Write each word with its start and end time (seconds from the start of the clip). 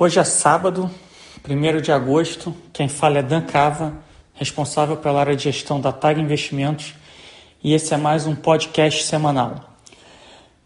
Hoje 0.00 0.20
é 0.20 0.22
sábado, 0.22 0.88
1 1.44 1.80
de 1.80 1.90
agosto. 1.90 2.54
Quem 2.72 2.86
fala 2.86 3.18
é 3.18 3.22
Dan 3.22 3.40
Cava, 3.40 3.94
responsável 4.32 4.96
pela 4.96 5.18
área 5.18 5.34
de 5.34 5.42
gestão 5.42 5.80
da 5.80 5.90
TAG 5.90 6.20
Investimentos, 6.20 6.94
e 7.64 7.74
esse 7.74 7.92
é 7.92 7.96
mais 7.96 8.24
um 8.24 8.36
podcast 8.36 9.02
semanal. 9.02 9.76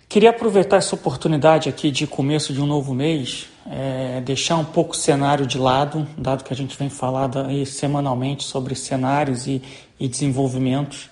Queria 0.06 0.28
aproveitar 0.28 0.76
essa 0.76 0.94
oportunidade 0.94 1.70
aqui 1.70 1.90
de 1.90 2.06
começo 2.06 2.52
de 2.52 2.60
um 2.60 2.66
novo 2.66 2.92
mês, 2.92 3.46
é, 3.70 4.20
deixar 4.20 4.58
um 4.58 4.66
pouco 4.66 4.92
o 4.92 4.96
cenário 4.96 5.46
de 5.46 5.56
lado, 5.56 6.06
dado 6.18 6.44
que 6.44 6.52
a 6.52 6.56
gente 6.56 6.76
vem 6.76 6.90
falando 6.90 7.38
aí 7.38 7.64
semanalmente 7.64 8.44
sobre 8.44 8.74
cenários 8.74 9.46
e, 9.46 9.62
e 9.98 10.08
desenvolvimentos. 10.08 11.08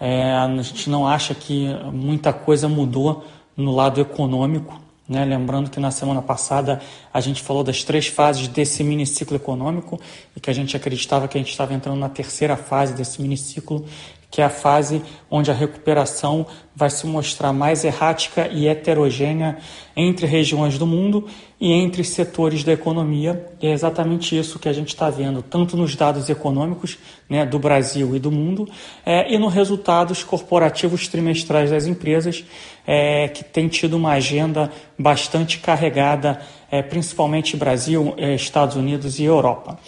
É, 0.00 0.32
a 0.32 0.48
gente 0.62 0.88
não 0.88 1.06
acha 1.06 1.34
que 1.34 1.66
muita 1.92 2.32
coisa 2.32 2.70
mudou 2.70 3.22
no 3.54 3.70
lado 3.70 4.00
econômico. 4.00 4.80
Né? 5.10 5.24
Lembrando 5.24 5.68
que 5.68 5.80
na 5.80 5.90
semana 5.90 6.22
passada 6.22 6.80
a 7.12 7.20
gente 7.20 7.42
falou 7.42 7.64
das 7.64 7.82
três 7.82 8.06
fases 8.06 8.46
desse 8.46 8.84
miniciclo 8.84 9.34
econômico 9.34 10.00
e 10.36 10.38
que 10.38 10.48
a 10.48 10.52
gente 10.52 10.76
acreditava 10.76 11.26
que 11.26 11.36
a 11.36 11.40
gente 11.40 11.50
estava 11.50 11.74
entrando 11.74 11.98
na 11.98 12.08
terceira 12.08 12.56
fase 12.56 12.94
desse 12.94 13.20
miniciclo 13.20 13.84
que 14.30 14.40
é 14.40 14.44
a 14.44 14.50
fase 14.50 15.02
onde 15.30 15.50
a 15.50 15.54
recuperação 15.54 16.46
vai 16.74 16.88
se 16.88 17.06
mostrar 17.06 17.52
mais 17.52 17.84
errática 17.84 18.48
e 18.48 18.68
heterogênea 18.68 19.58
entre 19.96 20.24
regiões 20.26 20.78
do 20.78 20.86
mundo 20.86 21.26
e 21.60 21.72
entre 21.72 22.02
setores 22.04 22.62
da 22.62 22.72
economia. 22.72 23.44
E 23.60 23.66
é 23.66 23.72
exatamente 23.72 24.38
isso 24.38 24.58
que 24.58 24.68
a 24.68 24.72
gente 24.72 24.88
está 24.88 25.10
vendo, 25.10 25.42
tanto 25.42 25.76
nos 25.76 25.94
dados 25.96 26.30
econômicos 26.30 26.96
né, 27.28 27.44
do 27.44 27.58
Brasil 27.58 28.14
e 28.14 28.18
do 28.18 28.30
mundo, 28.30 28.68
é, 29.04 29.34
e 29.34 29.36
nos 29.36 29.52
resultados 29.52 30.22
corporativos 30.22 31.08
trimestrais 31.08 31.70
das 31.70 31.86
empresas, 31.86 32.44
é, 32.86 33.28
que 33.28 33.44
tem 33.44 33.68
tido 33.68 33.96
uma 33.96 34.12
agenda 34.12 34.70
bastante 34.98 35.58
carregada, 35.58 36.40
é, 36.70 36.80
principalmente 36.82 37.56
Brasil, 37.56 38.14
é, 38.16 38.34
Estados 38.34 38.76
Unidos 38.76 39.18
e 39.18 39.24
Europa. 39.24 39.78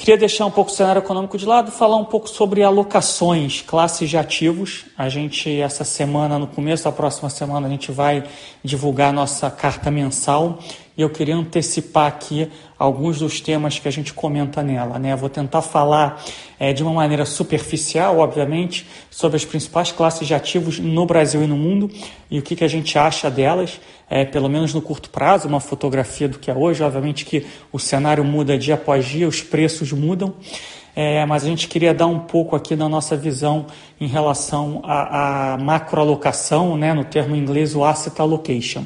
Queria 0.00 0.16
deixar 0.16 0.46
um 0.46 0.50
pouco 0.50 0.70
o 0.70 0.74
cenário 0.74 1.00
econômico 1.00 1.36
de 1.36 1.44
lado, 1.44 1.70
falar 1.70 1.96
um 1.96 2.06
pouco 2.06 2.26
sobre 2.26 2.62
alocações, 2.62 3.60
classes 3.60 4.08
de 4.08 4.16
ativos. 4.16 4.86
A 4.96 5.10
gente, 5.10 5.60
essa 5.60 5.84
semana, 5.84 6.38
no 6.38 6.46
começo 6.46 6.84
da 6.84 6.90
próxima 6.90 7.28
semana, 7.28 7.66
a 7.66 7.70
gente 7.70 7.92
vai 7.92 8.24
divulgar 8.64 9.12
nossa 9.12 9.50
carta 9.50 9.90
mensal 9.90 10.58
e 11.00 11.02
eu 11.02 11.08
queria 11.08 11.34
antecipar 11.34 12.06
aqui 12.06 12.46
alguns 12.78 13.20
dos 13.20 13.40
temas 13.40 13.78
que 13.78 13.88
a 13.88 13.90
gente 13.90 14.12
comenta 14.12 14.62
nela. 14.62 14.98
Né? 14.98 15.16
vou 15.16 15.30
tentar 15.30 15.62
falar 15.62 16.22
é, 16.58 16.74
de 16.74 16.82
uma 16.82 16.92
maneira 16.92 17.24
superficial, 17.24 18.18
obviamente, 18.18 18.86
sobre 19.10 19.38
as 19.38 19.44
principais 19.46 19.90
classes 19.90 20.28
de 20.28 20.34
ativos 20.34 20.78
no 20.78 21.06
Brasil 21.06 21.42
e 21.42 21.46
no 21.46 21.56
mundo 21.56 21.90
e 22.30 22.38
o 22.38 22.42
que, 22.42 22.54
que 22.54 22.62
a 22.62 22.68
gente 22.68 22.98
acha 22.98 23.30
delas, 23.30 23.80
é, 24.10 24.26
pelo 24.26 24.46
menos 24.46 24.74
no 24.74 24.82
curto 24.82 25.08
prazo, 25.08 25.48
uma 25.48 25.58
fotografia 25.58 26.28
do 26.28 26.38
que 26.38 26.50
é 26.50 26.54
hoje. 26.54 26.82
Obviamente 26.82 27.24
que 27.24 27.46
o 27.72 27.78
cenário 27.78 28.22
muda 28.22 28.58
dia 28.58 28.74
após 28.74 29.06
dia, 29.06 29.26
os 29.26 29.40
preços 29.40 29.90
mudam. 29.92 30.34
É, 30.94 31.24
mas 31.24 31.44
a 31.44 31.46
gente 31.46 31.66
queria 31.66 31.94
dar 31.94 32.08
um 32.08 32.18
pouco 32.18 32.54
aqui 32.54 32.76
da 32.76 32.90
nossa 32.90 33.16
visão 33.16 33.64
em 33.98 34.06
relação 34.06 34.82
à, 34.84 35.56
macroalocação, 35.58 36.76
né, 36.76 36.92
no 36.92 37.04
termo 37.04 37.34
inglês, 37.34 37.74
o 37.74 37.82
asset 37.82 38.20
allocation. 38.20 38.84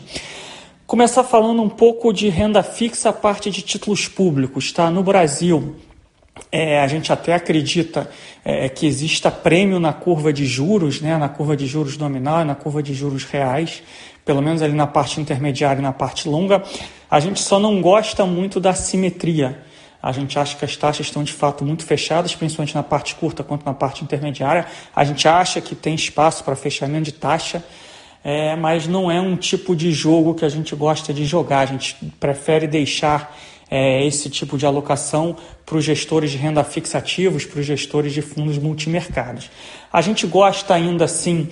Começar 0.94 1.24
falando 1.24 1.60
um 1.60 1.68
pouco 1.68 2.12
de 2.12 2.28
renda 2.28 2.62
fixa, 2.62 3.08
a 3.08 3.12
parte 3.12 3.50
de 3.50 3.62
títulos 3.62 4.06
públicos. 4.06 4.70
Tá? 4.70 4.88
No 4.92 5.02
Brasil, 5.02 5.74
é, 6.52 6.78
a 6.80 6.86
gente 6.86 7.12
até 7.12 7.34
acredita 7.34 8.08
é, 8.44 8.68
que 8.68 8.86
exista 8.86 9.28
prêmio 9.28 9.80
na 9.80 9.92
curva 9.92 10.32
de 10.32 10.46
juros, 10.46 11.00
né, 11.00 11.16
na 11.18 11.28
curva 11.28 11.56
de 11.56 11.66
juros 11.66 11.98
nominal 11.98 12.42
e 12.42 12.44
na 12.44 12.54
curva 12.54 12.80
de 12.80 12.94
juros 12.94 13.24
reais, 13.24 13.82
pelo 14.24 14.40
menos 14.40 14.62
ali 14.62 14.72
na 14.72 14.86
parte 14.86 15.20
intermediária 15.20 15.80
e 15.80 15.82
na 15.82 15.92
parte 15.92 16.28
longa. 16.28 16.62
A 17.10 17.18
gente 17.18 17.40
só 17.40 17.58
não 17.58 17.82
gosta 17.82 18.24
muito 18.24 18.60
da 18.60 18.72
simetria. 18.72 19.64
A 20.00 20.12
gente 20.12 20.38
acha 20.38 20.56
que 20.56 20.64
as 20.64 20.76
taxas 20.76 21.06
estão 21.06 21.24
de 21.24 21.32
fato 21.32 21.64
muito 21.64 21.84
fechadas, 21.84 22.36
principalmente 22.36 22.76
na 22.76 22.84
parte 22.84 23.16
curta 23.16 23.42
quanto 23.42 23.66
na 23.66 23.74
parte 23.74 24.04
intermediária. 24.04 24.64
A 24.94 25.02
gente 25.02 25.26
acha 25.26 25.60
que 25.60 25.74
tem 25.74 25.96
espaço 25.96 26.44
para 26.44 26.54
fechamento 26.54 27.06
de 27.06 27.12
taxa, 27.14 27.64
é, 28.24 28.56
mas 28.56 28.86
não 28.86 29.10
é 29.10 29.20
um 29.20 29.36
tipo 29.36 29.76
de 29.76 29.92
jogo 29.92 30.34
que 30.34 30.46
a 30.46 30.48
gente 30.48 30.74
gosta 30.74 31.12
de 31.12 31.26
jogar. 31.26 31.60
A 31.60 31.66
gente 31.66 31.94
prefere 32.18 32.66
deixar 32.66 33.36
é, 33.70 34.06
esse 34.06 34.30
tipo 34.30 34.56
de 34.56 34.64
alocação 34.64 35.36
para 35.66 35.76
os 35.76 35.84
gestores 35.84 36.30
de 36.30 36.38
renda 36.38 36.64
fixa 36.64 36.96
ativos, 36.96 37.44
para 37.44 37.60
os 37.60 37.66
gestores 37.66 38.14
de 38.14 38.22
fundos 38.22 38.56
multimercados. 38.56 39.50
A 39.92 40.00
gente 40.00 40.26
gosta 40.26 40.72
ainda 40.72 41.04
assim 41.04 41.48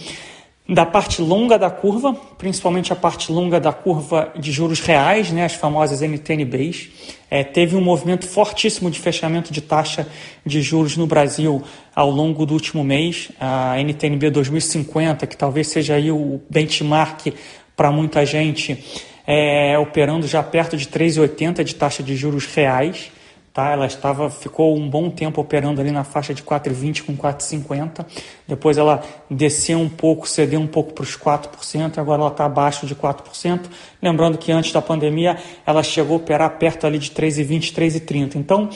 da 0.69 0.87
parte 0.87 1.21
longa 1.21 1.59
da 1.59 1.69
curva, 1.69 2.15
principalmente 2.39 2.93
a 2.93 2.97
parte 2.97 3.33
longa 3.33 3.59
da 3.59 3.73
curva 3.73 4.33
de 4.39 4.53
juros 4.53 4.81
reais, 4.81 5.31
né, 5.31 5.45
as 5.45 5.55
famosas 5.55 6.03
NTNBs. 6.03 6.89
É, 7.28 7.43
teve 7.43 7.75
um 7.77 7.81
movimento 7.81 8.27
fortíssimo 8.28 8.91
de 8.91 9.00
fechamento 9.00 9.53
de 9.53 9.61
taxa 9.61 10.06
de 10.47 10.62
juros 10.62 10.97
no 10.97 11.06
Brasil 11.06 11.62
ao 11.95 12.11
longo 12.11 12.47
do 12.47 12.55
último 12.55 12.84
mês. 12.84 13.31
A 13.41 13.81
NTNB 13.81 14.31
2050, 14.31 15.27
que 15.27 15.37
talvez 15.37 15.69
seja 15.69 15.95
aí 15.95 16.11
o 16.11 16.41
benchmark 16.49 17.34
para 17.77 17.91
muita 17.91 18.25
gente, 18.25 18.84
é, 19.27 19.77
operando 19.79 20.27
já 20.29 20.43
perto 20.43 20.77
de 20.77 20.87
3,80 20.87 21.65
de 21.65 21.75
taxa 21.75 22.03
de 22.03 22.15
juros 22.15 22.47
reais. 22.47 23.11
Tá? 23.53 23.69
Ela 23.71 23.85
estava, 23.85 24.31
ficou 24.31 24.75
um 24.75 24.89
bom 24.89 25.11
tempo 25.11 25.39
operando 25.39 25.81
ali 25.81 25.91
na 25.91 26.05
faixa 26.05 26.33
de 26.33 26.43
4,20 26.43 27.03
com 27.05 27.15
4,50. 27.15 28.07
Depois 28.49 28.79
ela 28.79 29.03
desceu 29.31 29.79
um 29.79 29.91
pouco, 29.91 30.27
cedeu 30.27 30.59
um 30.59 30.67
pouco 30.67 30.95
para 30.95 31.03
os 31.03 31.17
4%, 31.19 31.99
agora 31.99 32.23
ela 32.23 32.31
está 32.31 32.47
abaixo 32.47 32.87
de 32.87 32.95
4%. 32.95 33.61
Lembrando 34.01 34.39
que 34.39 34.51
antes 34.51 34.73
da 34.73 34.81
pandemia 34.81 35.37
ela 35.67 35.83
chegou 35.83 36.15
a 36.15 36.17
operar 36.17 36.59
perto 36.59 36.87
ali 36.87 36.99
de 36.99 37.11
3,20, 37.11 37.75
3,30. 37.75 38.37
Então, 38.37 38.71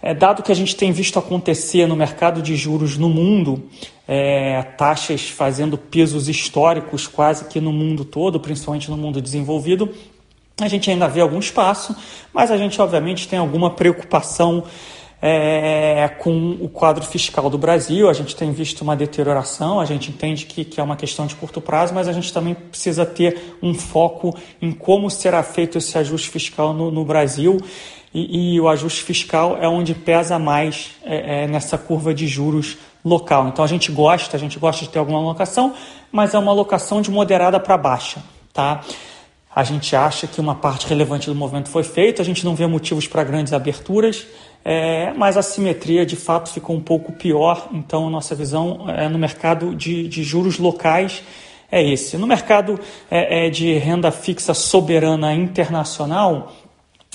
é, 0.00 0.14
dado 0.14 0.42
que 0.42 0.52
a 0.52 0.54
gente 0.54 0.74
tem 0.74 0.90
visto 0.90 1.18
acontecer 1.18 1.86
no 1.86 1.94
mercado 1.94 2.40
de 2.40 2.56
juros 2.56 2.96
no 2.96 3.10
mundo, 3.10 3.68
é, 4.08 4.62
taxas 4.78 5.28
fazendo 5.28 5.76
pesos 5.76 6.30
históricos 6.30 7.06
quase 7.06 7.44
que 7.46 7.60
no 7.60 7.72
mundo 7.72 8.06
todo, 8.06 8.40
principalmente 8.40 8.90
no 8.90 8.96
mundo 8.96 9.20
desenvolvido, 9.20 9.94
a 10.60 10.68
gente 10.68 10.90
ainda 10.90 11.08
vê 11.08 11.20
algum 11.20 11.38
espaço, 11.38 11.96
mas 12.32 12.50
a 12.50 12.56
gente 12.56 12.80
obviamente 12.80 13.26
tem 13.26 13.38
alguma 13.38 13.70
preocupação 13.70 14.64
é, 15.26 16.06
com 16.18 16.58
o 16.60 16.68
quadro 16.68 17.02
fiscal 17.02 17.48
do 17.48 17.56
Brasil. 17.56 18.10
A 18.10 18.12
gente 18.12 18.36
tem 18.36 18.52
visto 18.52 18.82
uma 18.82 18.94
deterioração, 18.94 19.80
a 19.80 19.84
gente 19.86 20.10
entende 20.10 20.44
que, 20.44 20.64
que 20.64 20.78
é 20.78 20.82
uma 20.82 20.96
questão 20.96 21.26
de 21.26 21.34
curto 21.34 21.60
prazo, 21.62 21.94
mas 21.94 22.06
a 22.06 22.12
gente 22.12 22.32
também 22.32 22.54
precisa 22.54 23.06
ter 23.06 23.56
um 23.62 23.72
foco 23.72 24.36
em 24.60 24.70
como 24.70 25.10
será 25.10 25.42
feito 25.42 25.78
esse 25.78 25.96
ajuste 25.96 26.28
fiscal 26.28 26.74
no, 26.74 26.90
no 26.90 27.04
Brasil. 27.04 27.58
E, 28.12 28.54
e, 28.54 28.60
o 28.60 28.68
ajuste 28.68 29.02
fiscal 29.02 29.58
é 29.60 29.66
onde 29.66 29.92
pesa 29.92 30.38
mais 30.38 30.92
é, 31.02 31.44
é, 31.44 31.46
nessa 31.48 31.76
curva 31.76 32.14
de 32.14 32.28
juros 32.28 32.76
local. 33.04 33.48
Então 33.48 33.64
a 33.64 33.68
gente 33.68 33.90
gosta, 33.90 34.36
a 34.36 34.40
gente 34.40 34.56
gosta 34.58 34.84
de 34.84 34.90
ter 34.90 34.98
alguma 35.00 35.18
alocação, 35.18 35.74
mas 36.12 36.32
é 36.32 36.38
uma 36.38 36.52
alocação 36.52 37.02
de 37.02 37.10
moderada 37.10 37.58
para 37.58 37.76
baixa, 37.76 38.22
tá? 38.52 38.82
A 39.54 39.62
gente 39.62 39.94
acha 39.94 40.26
que 40.26 40.40
uma 40.40 40.54
parte 40.54 40.86
relevante 40.88 41.28
do 41.28 41.34
movimento 41.34 41.68
foi 41.68 41.84
feita, 41.84 42.20
a 42.20 42.24
gente 42.24 42.44
não 42.44 42.54
vê 42.56 42.66
motivos 42.66 43.06
para 43.06 43.22
grandes 43.22 43.52
aberturas, 43.52 44.26
é, 44.64 45.12
mas 45.12 45.36
a 45.36 45.42
simetria 45.42 46.04
de 46.04 46.16
fato 46.16 46.50
ficou 46.50 46.74
um 46.74 46.80
pouco 46.80 47.12
pior. 47.12 47.68
Então, 47.72 48.10
nossa 48.10 48.34
visão 48.34 48.86
é, 48.88 49.08
no 49.08 49.18
mercado 49.18 49.74
de, 49.74 50.08
de 50.08 50.24
juros 50.24 50.58
locais 50.58 51.22
é 51.70 51.82
esse. 51.82 52.16
No 52.16 52.26
mercado 52.26 52.80
é, 53.10 53.46
é, 53.46 53.50
de 53.50 53.74
renda 53.74 54.10
fixa 54.10 54.54
soberana 54.54 55.32
internacional, 55.32 56.52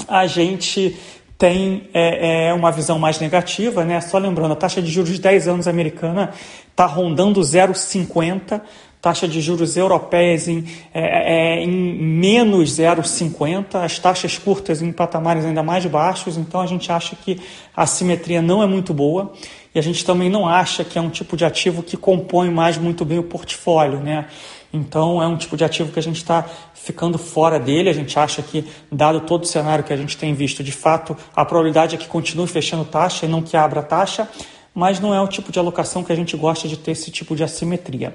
a 0.07 0.25
gente 0.27 0.97
tem 1.38 1.89
é, 1.94 2.47
é, 2.47 2.53
uma 2.53 2.69
visão 2.69 3.00
mais 3.00 3.19
negativa, 3.19 3.85
né? 3.85 4.01
Só 4.01 4.17
lembrando, 4.17 4.51
a 4.51 4.56
taxa 4.57 4.81
de 4.81 4.91
juros 4.91 5.11
de 5.11 5.21
10 5.21 5.47
anos 5.47 5.67
americana 5.69 6.31
está 6.69 6.85
rondando 6.85 7.39
0,50 7.39 8.61
taxa 9.02 9.28
de 9.28 9.40
juros 9.40 9.78
europeias 9.78 10.48
em, 10.48 10.66
é, 10.94 11.60
é, 11.60 11.64
em 11.64 11.70
menos 11.70 12.72
0,50, 12.78 13.76
as 13.76 13.98
taxas 13.98 14.38
curtas 14.38 14.81
em 14.81 14.92
patamares 14.92 15.46
ainda 15.46 15.63
mais 15.63 15.86
baixos, 15.86 16.38
então 16.38 16.60
a 16.60 16.68
gente 16.68 16.92
acha 16.92 17.16
que 17.16 17.40
a 17.75 17.86
simetria 17.86 18.42
não 18.42 18.62
é 18.62 18.68
muito 18.68 18.94
boa 18.94 19.31
e 19.74 19.80
a 19.80 19.81
gente 19.81 20.04
também 20.04 20.30
não 20.30 20.48
acha 20.48 20.84
que 20.84 20.98
é 20.98 21.01
um 21.01 21.10
tipo 21.10 21.38
de 21.38 21.46
ativo 21.46 21.81
que 21.81 21.96
compõe 21.96 22.50
mais 22.50 22.78
muito 22.78 23.06
bem 23.06 23.19
o 23.19 23.24
portfólio, 23.24 24.00
né? 24.00 24.25
Então 24.72 25.22
é 25.22 25.28
um 25.28 25.38
tipo 25.38 25.56
de 25.57 25.63
ativo 25.63 25.92
que 25.92 26.00
a 26.00 26.02
gente 26.02 26.18
está 26.18 26.45
ficando 26.74 27.18
fora 27.18 27.60
dele. 27.60 27.90
A 27.90 27.94
gente 27.94 28.18
acha 28.19 28.42
que, 28.42 28.66
dado 28.92 29.22
todo 29.22 29.44
o 29.44 29.48
cenário 29.48 29.84
que 29.84 29.94
a 29.94 29.98
gente 29.98 30.16
tem 30.18 30.34
visto, 30.34 30.63
de 30.63 30.72
fato 30.72 31.18
a 31.36 31.44
probabilidade 31.44 31.95
é 31.95 31.98
que 31.98 32.07
continue 32.07 32.48
fechando 32.48 32.86
taxa 32.86 33.25
e 33.25 33.30
não 33.30 33.42
que 33.42 33.57
abra 33.57 33.81
taxa, 33.81 34.30
mas 34.74 35.00
não 35.00 35.13
é 35.13 35.22
o 35.22 35.28
tipo 35.28 35.52
de 35.52 35.57
alocação 35.57 36.04
que 36.04 36.12
a 36.12 36.16
gente 36.16 36.36
gosta 36.38 36.68
de 36.68 36.78
ter 36.78 36.92
esse 36.92 37.10
tipo 37.10 37.36
de 37.36 37.44
assimetria. 37.44 38.13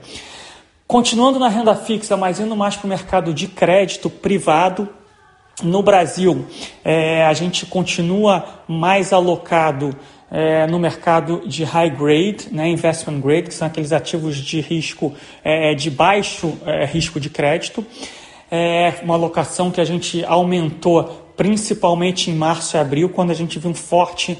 Continuando 0.95 1.41
na 1.41 1.49
renda 1.49 1.75
fixa, 1.75 2.17
mas 2.17 2.39
indo 2.39 2.55
mais 2.55 2.77
para 2.77 2.87
o 2.87 2.89
mercado 2.89 3.35
de 3.35 3.49
crédito 3.49 4.09
privado, 4.09 4.89
no 5.61 5.83
Brasil, 5.83 6.47
é, 6.85 7.25
a 7.25 7.33
gente 7.33 7.67
continua 7.67 8.63
mais 8.69 9.13
alocado 9.13 9.91
é, 10.31 10.69
no 10.69 10.79
mercado 10.79 11.43
de 11.49 11.65
high 11.65 11.91
grade, 11.91 12.47
né, 12.53 12.69
investment 12.69 13.19
grade, 13.19 13.49
que 13.49 13.55
são 13.55 13.67
aqueles 13.67 13.91
ativos 13.91 14.37
de 14.37 14.61
risco 14.61 15.13
é, 15.43 15.75
de 15.75 15.91
baixo 15.91 16.57
é, 16.65 16.85
risco 16.85 17.19
de 17.19 17.29
crédito. 17.29 17.85
É 18.49 18.95
uma 19.03 19.15
alocação 19.15 19.73
que 19.73 19.81
a 19.81 19.85
gente 19.85 20.25
aumentou 20.25 21.33
principalmente 21.37 22.31
em 22.31 22.35
março 22.35 22.77
e 22.77 22.79
abril, 22.79 23.09
quando 23.09 23.33
a 23.33 23.35
gente 23.35 23.59
viu 23.59 23.73
um 23.73 23.75
forte, 23.75 24.39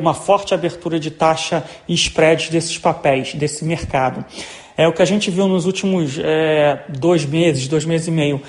uma 0.00 0.14
forte 0.14 0.54
abertura 0.54 0.98
de 0.98 1.10
taxa 1.10 1.62
e 1.86 1.92
spreads 1.92 2.48
desses 2.48 2.78
papéis, 2.78 3.34
desse 3.34 3.66
mercado. 3.66 4.24
É 4.76 4.88
o 4.88 4.92
que 4.92 5.02
a 5.02 5.04
gente 5.06 5.30
viu 5.30 5.46
nos 5.46 5.66
últimos 5.66 6.18
é, 6.18 6.84
dois 6.88 7.24
meses, 7.24 7.68
dois 7.68 7.84
meses 7.84 8.08
e 8.08 8.10
meio 8.10 8.42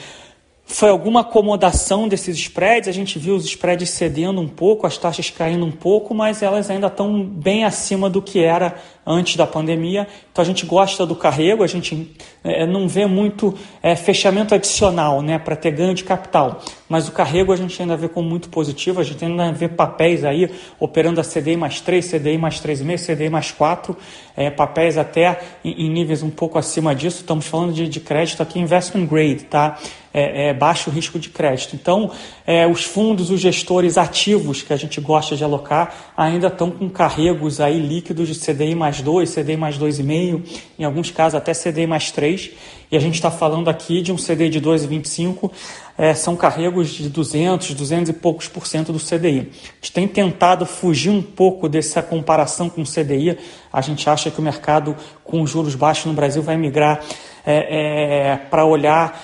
foi 0.66 0.89
alguma 0.89 1.22
acomodação 1.22 2.07
desses 2.07 2.38
spreads. 2.38 2.89
A 2.89 2.92
gente 2.92 3.19
viu 3.19 3.36
os 3.36 3.45
spreads 3.45 3.89
cedendo 3.89 4.42
um 4.42 4.48
pouco, 4.48 4.88
as 4.88 4.98
taxas 4.98 5.30
caindo 5.30 5.66
um 5.66 5.72
pouco, 5.72 6.13
mas 6.13 6.42
elas 6.42 6.69
ainda 6.69 6.88
estão 6.88 7.24
bem 7.24 7.63
acima 7.63 8.10
do 8.10 8.22
que 8.22 8.39
era 8.39 8.75
antes 9.06 9.36
da 9.36 9.46
pandemia. 9.46 10.07
Então 10.31 10.42
a 10.42 10.46
gente 10.46 10.66
gosta 10.66 11.06
do 11.06 11.16
carrego, 11.16 11.63
a 11.63 11.68
gente 11.68 12.16
é, 12.44 12.66
não 12.66 12.88
vê 12.88 13.06
muito 13.06 13.54
é, 13.81 13.96
fechamento 13.96 14.54
adicional 14.56 15.22
né, 15.22 15.38
para 15.38 15.56
ter 15.56 15.72
ganho 15.72 15.94
de 15.94 16.04
capital. 16.04 16.62
Mas 16.88 17.07
o 17.07 17.12
carrego 17.12 17.52
a 17.52 17.56
gente 17.56 17.81
ainda 17.81 17.98
vê 17.98 18.07
como 18.07 18.30
muito 18.30 18.50
positivo, 18.50 19.00
a 19.00 19.04
gente 19.04 19.24
ainda 19.24 19.52
vê 19.52 19.68
papéis 19.68 20.24
aí 20.24 20.50
operando 20.80 21.19
a 21.19 21.24
CDI 21.24 21.57
mais 21.57 21.81
3, 21.81 22.06
CDI 22.06 22.38
mais 22.38 22.62
3,5, 22.62 23.16
CDI 23.16 23.30
mais 23.30 23.52
4, 23.52 23.98
é, 24.38 24.50
papéis 24.50 24.98
até 24.98 25.40
em, 25.63 25.86
em, 25.86 25.90
níveis 25.90 26.22
um 26.22 26.30
pouco 26.30 26.60
acima 26.60 26.94
disso. 26.94 27.22
Estamos 27.22 27.48
falando 27.48 27.74
de, 27.74 27.88
de 27.88 28.00
crédito 28.00 28.44
aqui, 28.44 28.60
investment 28.60 29.06
grade, 29.06 29.46
tá? 29.46 29.80
É, 30.13 30.50
é, 30.50 30.54
baixo 30.54 30.90
risco 30.90 31.19
de 31.19 31.28
crédito. 31.30 31.75
Então, 31.75 32.10
é, 32.48 32.66
os 32.66 32.86
fundos, 32.86 33.31
os 33.31 33.42
gestores 33.42 33.98
ativos 33.98 34.62
que 34.62 34.72
a 34.72 34.78
gente 34.78 35.02
gosta 35.02 35.36
de 35.36 35.44
alocar 35.44 35.94
ainda 36.16 36.48
estão 36.48 36.72
com 36.72 36.90
carregos 36.90 37.60
aí 37.60 37.78
líquidos 37.80 38.30
de 38.30 38.40
CDI 38.40 38.75
mais 38.75 38.94
2, 39.01 39.33
CDI 39.33 39.57
mais 39.57 39.77
2,5, 39.77 40.42
em 40.80 40.83
alguns 40.83 41.12
casos 41.12 41.36
até 41.36 41.53
CDI 41.53 41.88
mais 41.88 42.12
3. 42.12 42.51
E 42.92 42.97
a 42.97 43.00
gente 43.00 43.15
está 43.15 43.31
falando 43.31 43.69
aqui 43.69 44.01
de 44.01 44.12
um 44.12 44.15
CDI 44.15 44.50
de 44.50 44.62
2,25, 44.62 45.51
é, 45.97 46.13
são 46.13 46.36
carregos 46.36 46.89
de 46.89 47.09
200, 47.09 47.74
200 47.74 48.09
e 48.09 48.13
poucos 48.13 48.47
por 48.47 48.68
cento 48.68 48.94
do 48.94 49.00
CDI. 49.00 49.39
A 49.39 49.75
gente 49.81 49.92
tem 49.92 50.07
tentado 50.07 50.65
fugir 50.65 51.09
um 51.09 51.21
pouco 51.21 51.68
dessa 51.68 52.01
comparação 52.01 52.69
com 52.69 52.81
o 52.81 52.86
CDI. 52.86 53.38
A 53.71 53.81
gente 53.81 54.09
acha 54.09 54.30
que 54.30 54.39
o 54.39 54.44
mercado 54.44 54.95
com 55.24 55.45
juros 55.45 55.75
baixos 55.75 56.06
no 56.06 56.13
Brasil 56.13 56.42
vai 56.42 56.57
migrar 56.57 57.01
é, 57.45 58.31
é, 58.31 58.38
para 58.38 58.65
olhar 58.65 59.21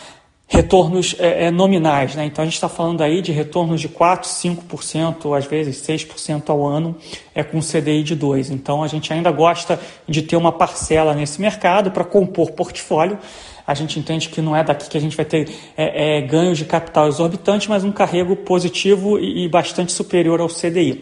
retornos 0.51 1.15
é, 1.17 1.45
é, 1.45 1.51
nominais. 1.51 2.13
Né? 2.13 2.25
Então 2.25 2.43
a 2.43 2.45
gente 2.45 2.55
está 2.55 2.67
falando 2.67 3.01
aí 3.01 3.21
de 3.21 3.31
retornos 3.31 3.79
de 3.79 3.87
4%, 3.87 4.23
5%, 4.69 5.37
às 5.37 5.45
vezes 5.45 5.77
6% 5.77 6.49
ao 6.49 6.67
ano, 6.67 6.95
é 7.33 7.41
com 7.41 7.59
CDI 7.61 8.03
de 8.03 8.17
2%. 8.17 8.51
Então 8.51 8.83
a 8.83 8.87
gente 8.87 9.11
ainda 9.13 9.31
gosta 9.31 9.79
de 10.07 10.21
ter 10.21 10.35
uma 10.35 10.51
parcela 10.51 11.15
nesse 11.15 11.39
mercado 11.39 11.89
para 11.89 12.03
compor 12.03 12.51
portfólio. 12.51 13.17
A 13.65 13.73
gente 13.73 13.97
entende 13.97 14.27
que 14.27 14.41
não 14.41 14.53
é 14.53 14.63
daqui 14.63 14.89
que 14.89 14.97
a 14.97 15.01
gente 15.01 15.15
vai 15.15 15.25
ter 15.25 15.49
é, 15.77 16.17
é, 16.17 16.21
ganhos 16.21 16.57
de 16.57 16.65
capital 16.65 17.07
exorbitante, 17.07 17.69
mas 17.69 17.85
um 17.85 17.91
carrego 17.91 18.35
positivo 18.35 19.17
e, 19.17 19.45
e 19.45 19.49
bastante 19.49 19.93
superior 19.93 20.41
ao 20.41 20.49
CDI. 20.49 21.01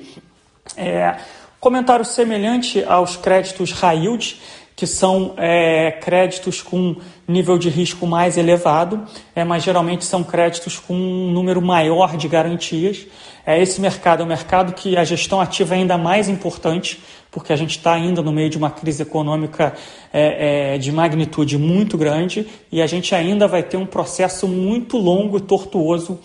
É, 0.77 1.15
comentário 1.59 2.05
semelhante 2.05 2.83
aos 2.83 3.17
créditos 3.17 3.71
high 3.71 3.97
yield, 3.97 4.39
que 4.79 4.87
são 4.87 5.33
é, 5.35 5.91
créditos 5.91 6.61
com 6.61 6.95
nível 7.27 7.57
de 7.57 7.67
risco 7.67 8.07
mais 8.07 8.37
elevado, 8.37 9.03
é, 9.35 9.43
mas 9.43 9.61
geralmente 9.61 10.05
são 10.05 10.23
créditos 10.23 10.79
com 10.79 10.93
um 10.93 11.29
número 11.31 11.61
maior 11.61 12.15
de 12.15 12.29
garantias. 12.29 13.05
É, 13.45 13.61
esse 13.61 13.81
mercado 13.81 14.21
é 14.21 14.25
um 14.25 14.29
mercado 14.29 14.71
que 14.71 14.95
a 14.95 15.03
gestão 15.03 15.41
ativa 15.41 15.75
é 15.75 15.79
ainda 15.79 15.97
mais 15.97 16.29
importante, 16.29 17.03
porque 17.29 17.51
a 17.51 17.57
gente 17.57 17.71
está 17.71 17.91
ainda 17.91 18.21
no 18.21 18.31
meio 18.31 18.49
de 18.49 18.57
uma 18.57 18.71
crise 18.71 19.01
econômica 19.01 19.73
é, 20.13 20.75
é, 20.75 20.77
de 20.77 20.93
magnitude 20.93 21.57
muito 21.57 21.97
grande 21.97 22.47
e 22.71 22.81
a 22.81 22.87
gente 22.87 23.13
ainda 23.13 23.49
vai 23.49 23.61
ter 23.61 23.75
um 23.75 23.85
processo 23.85 24.47
muito 24.47 24.97
longo 24.97 25.39
e 25.39 25.41
tortuoso 25.41 26.17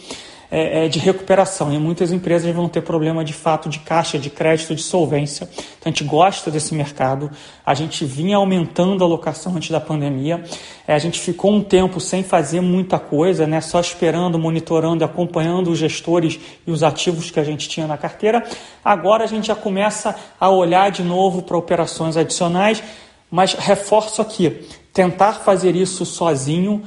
é, 0.57 0.85
é, 0.85 0.89
de 0.89 1.01
recuperação. 1.01 1.73
E 1.73 1.79
muitas 1.79 2.13
empresas 2.13 2.55
vão 2.55 2.69
ter 2.69 2.81
problema 2.81 3.25
de 3.25 3.33
fato 3.33 3.69
de 3.69 3.81
caixa, 3.81 4.17
de 4.17 4.31
crédito, 4.31 4.73
de 4.73 4.83
solvência. 4.83 5.49
Então 5.53 5.87
a 5.87 5.89
gente 5.89 6.05
gosta 6.05 6.49
desse 6.49 6.77
mercado. 6.77 7.29
A 7.67 7.75
gente 7.75 8.05
vinha 8.05 8.37
aumentando 8.37 9.03
a 9.03 9.07
alocação 9.07 9.57
antes 9.57 9.71
da 9.71 9.81
pandemia. 9.81 10.45
É, 10.87 10.95
a 10.95 10.99
gente 11.01 11.19
ficou 11.19 11.53
um 11.53 11.61
tempo 11.61 11.99
sem 11.99 12.23
fazer 12.23 12.61
muita 12.61 13.01
coisa, 13.01 13.49
né? 13.49 13.61
só 13.61 13.81
esperando, 13.81 14.39
monitorando, 14.39 15.05
acompanhando 15.05 15.73
os 15.73 15.79
gestores 15.79 16.39
e 16.65 16.71
os 16.71 16.85
ativos 16.85 17.33
que 17.33 17.41
a 17.41 17.45
gente 17.45 17.69
tinha 17.69 17.89
na 17.89 17.99
carteira. 17.99 18.45
Agora 18.85 19.25
a 19.25 19.27
gente 19.27 19.49
já 19.49 19.57
começa 19.57 20.15
a 20.39 20.49
olhar 20.49 20.89
de 20.93 21.03
novo 21.03 21.43
para 21.43 21.57
operações 21.57 22.17
adicionais, 22.17 22.81
mas 23.29 23.55
reforço 23.55 24.23
aqui: 24.23 24.65
tentar 24.93 25.33
fazer 25.33 25.75
isso 25.75 26.07
sozinho 26.07 26.85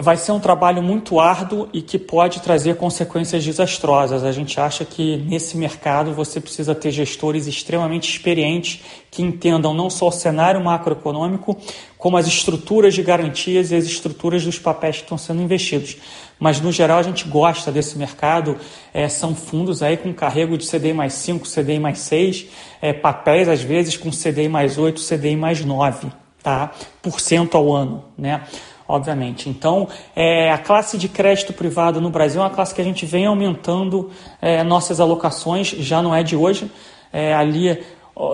vai 0.00 0.16
ser 0.16 0.32
um 0.32 0.40
trabalho 0.40 0.82
muito 0.82 1.18
árduo 1.18 1.68
e 1.72 1.82
que 1.82 1.98
pode 1.98 2.40
trazer 2.40 2.76
consequências 2.76 3.44
desastrosas. 3.44 4.24
A 4.24 4.32
gente 4.32 4.60
acha 4.60 4.84
que 4.84 5.16
nesse 5.16 5.56
mercado 5.56 6.12
você 6.12 6.40
precisa 6.40 6.74
ter 6.74 6.90
gestores 6.90 7.46
extremamente 7.46 8.08
experientes 8.08 8.82
que 9.10 9.22
entendam 9.22 9.74
não 9.74 9.90
só 9.90 10.08
o 10.08 10.12
cenário 10.12 10.62
macroeconômico, 10.62 11.56
como 11.96 12.16
as 12.16 12.26
estruturas 12.26 12.94
de 12.94 13.02
garantias 13.02 13.70
e 13.70 13.74
as 13.74 13.84
estruturas 13.84 14.44
dos 14.44 14.58
papéis 14.58 14.96
que 14.96 15.02
estão 15.02 15.18
sendo 15.18 15.42
investidos. 15.42 15.96
Mas, 16.38 16.60
no 16.60 16.70
geral, 16.70 16.98
a 16.98 17.02
gente 17.02 17.26
gosta 17.26 17.72
desse 17.72 17.98
mercado. 17.98 18.56
É, 18.94 19.08
são 19.08 19.34
fundos 19.34 19.82
aí 19.82 19.96
com 19.96 20.12
carrego 20.14 20.56
de 20.56 20.68
CDI 20.68 20.92
mais 20.92 21.14
5, 21.14 21.48
CDI 21.48 21.80
mais 21.80 21.98
6, 21.98 22.46
é, 22.80 22.92
papéis, 22.92 23.48
às 23.48 23.60
vezes, 23.60 23.96
com 23.96 24.10
CDI 24.10 24.48
mais 24.48 24.78
8, 24.78 25.00
CDI 25.00 25.36
mais 25.36 25.64
9, 25.64 26.08
tá? 26.42 26.70
por 27.02 27.18
cento 27.20 27.56
ao 27.56 27.74
ano. 27.74 28.04
Né? 28.16 28.40
Obviamente. 28.88 29.50
Então, 29.50 29.86
é, 30.16 30.50
a 30.50 30.58
classe 30.58 30.96
de 30.96 31.08
crédito 31.08 31.52
privado 31.52 32.00
no 32.00 32.08
Brasil 32.08 32.40
é 32.40 32.44
uma 32.44 32.50
classe 32.50 32.74
que 32.74 32.80
a 32.80 32.84
gente 32.84 33.04
vem 33.04 33.26
aumentando 33.26 34.10
é, 34.40 34.64
nossas 34.64 34.98
alocações, 34.98 35.68
já 35.68 36.00
não 36.00 36.14
é 36.14 36.22
de 36.22 36.34
hoje. 36.34 36.70
É, 37.12 37.34
ali, 37.34 37.78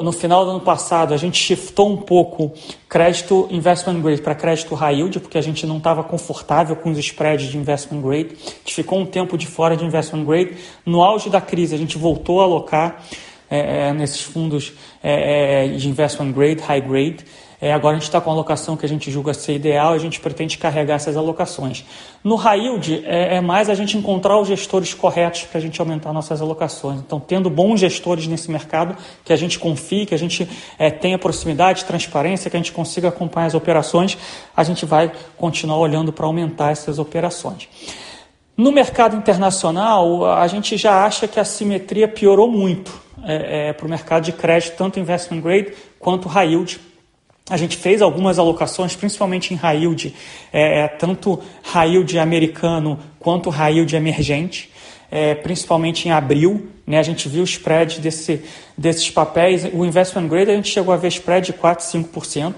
no 0.02 0.12
final 0.12 0.44
do 0.44 0.52
ano 0.52 0.60
passado, 0.60 1.12
a 1.12 1.16
gente 1.16 1.36
shiftou 1.36 1.92
um 1.92 1.96
pouco 1.96 2.52
crédito 2.88 3.46
investment 3.50 4.00
grade 4.00 4.22
para 4.22 4.34
crédito 4.34 4.74
high 4.74 4.94
yield, 4.94 5.20
porque 5.20 5.36
a 5.36 5.42
gente 5.42 5.66
não 5.66 5.76
estava 5.78 6.02
confortável 6.02 6.76
com 6.76 6.90
os 6.90 6.98
spreads 6.98 7.50
de 7.50 7.58
investment 7.58 8.00
grade. 8.00 8.30
A 8.32 8.58
gente 8.60 8.74
ficou 8.74 8.98
um 8.98 9.04
tempo 9.04 9.36
de 9.36 9.46
fora 9.46 9.76
de 9.76 9.84
investment 9.84 10.24
grade. 10.24 10.56
No 10.86 11.02
auge 11.02 11.28
da 11.28 11.40
crise, 11.40 11.74
a 11.74 11.78
gente 11.78 11.98
voltou 11.98 12.40
a 12.40 12.44
alocar 12.44 13.02
é, 13.50 13.88
é, 13.88 13.92
nesses 13.92 14.22
fundos 14.22 14.72
é, 15.02 15.68
de 15.68 15.88
investment 15.88 16.32
grade, 16.32 16.60
high 16.62 16.80
grade. 16.80 17.18
É, 17.64 17.72
agora 17.72 17.96
a 17.96 17.98
gente 17.98 18.08
está 18.08 18.20
com 18.20 18.28
a 18.28 18.34
alocação 18.34 18.76
que 18.76 18.84
a 18.84 18.88
gente 18.88 19.10
julga 19.10 19.32
ser 19.32 19.54
ideal 19.54 19.94
a 19.94 19.98
gente 19.98 20.20
pretende 20.20 20.58
carregar 20.58 20.96
essas 20.96 21.16
alocações. 21.16 21.82
No 22.22 22.36
yield, 22.36 23.02
é, 23.06 23.36
é 23.36 23.40
mais 23.40 23.70
a 23.70 23.74
gente 23.74 23.96
encontrar 23.96 24.38
os 24.38 24.46
gestores 24.46 24.92
corretos 24.92 25.44
para 25.44 25.56
a 25.56 25.60
gente 25.62 25.80
aumentar 25.80 26.12
nossas 26.12 26.42
alocações. 26.42 27.00
Então, 27.00 27.18
tendo 27.18 27.48
bons 27.48 27.80
gestores 27.80 28.26
nesse 28.26 28.50
mercado, 28.50 28.94
que 29.24 29.32
a 29.32 29.36
gente 29.36 29.58
confie, 29.58 30.04
que 30.04 30.14
a 30.14 30.18
gente 30.18 30.46
é, 30.78 30.90
tenha 30.90 31.16
proximidade, 31.16 31.86
transparência, 31.86 32.50
que 32.50 32.56
a 32.58 32.60
gente 32.60 32.70
consiga 32.70 33.08
acompanhar 33.08 33.46
as 33.46 33.54
operações, 33.54 34.18
a 34.54 34.62
gente 34.62 34.84
vai 34.84 35.10
continuar 35.38 35.78
olhando 35.78 36.12
para 36.12 36.26
aumentar 36.26 36.70
essas 36.70 36.98
operações. 36.98 37.66
No 38.58 38.72
mercado 38.72 39.16
internacional, 39.16 40.26
a 40.34 40.46
gente 40.48 40.76
já 40.76 41.02
acha 41.02 41.26
que 41.26 41.40
a 41.40 41.44
simetria 41.46 42.08
piorou 42.08 42.46
muito 42.46 42.92
é, 43.22 43.68
é, 43.68 43.72
para 43.72 43.86
o 43.86 43.88
mercado 43.88 44.22
de 44.22 44.32
crédito, 44.32 44.76
tanto 44.76 45.00
investment 45.00 45.40
grade 45.40 45.72
quanto 45.98 46.28
high 46.28 46.50
yield 46.50 46.78
a 47.50 47.58
gente 47.58 47.76
fez 47.76 48.00
algumas 48.00 48.38
alocações, 48.38 48.96
principalmente 48.96 49.52
em 49.52 49.56
high 49.56 49.80
yield, 49.80 50.14
é, 50.50 50.80
é, 50.80 50.88
tanto 50.88 51.38
high 51.62 51.90
yield 51.90 52.18
americano 52.18 52.98
quanto 53.18 53.50
high 53.50 53.74
yield 53.74 53.94
emergente, 53.94 54.70
é, 55.10 55.34
principalmente 55.34 56.08
em 56.08 56.10
abril. 56.10 56.68
Né, 56.86 56.98
a 56.98 57.02
gente 57.02 57.28
viu 57.28 57.42
o 57.42 57.44
spread 57.44 58.00
desse, 58.00 58.42
desses 58.78 59.10
papéis. 59.10 59.64
O 59.74 59.84
investment 59.84 60.26
grade 60.26 60.52
a 60.52 60.56
gente 60.56 60.70
chegou 60.70 60.94
a 60.94 60.96
ver 60.96 61.08
spread 61.08 61.46
de 61.46 61.52
4, 61.52 61.84
5%. 61.84 62.54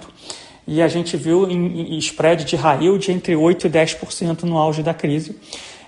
E 0.68 0.80
a 0.80 0.86
gente 0.86 1.16
viu 1.16 1.50
em, 1.50 1.96
em 1.96 1.98
spread 1.98 2.44
de 2.44 2.54
high 2.54 2.84
yield 2.84 3.10
entre 3.10 3.34
8% 3.34 3.64
e 3.64 3.68
10% 3.68 4.44
no 4.44 4.56
auge 4.56 4.84
da 4.84 4.94
crise. 4.94 5.36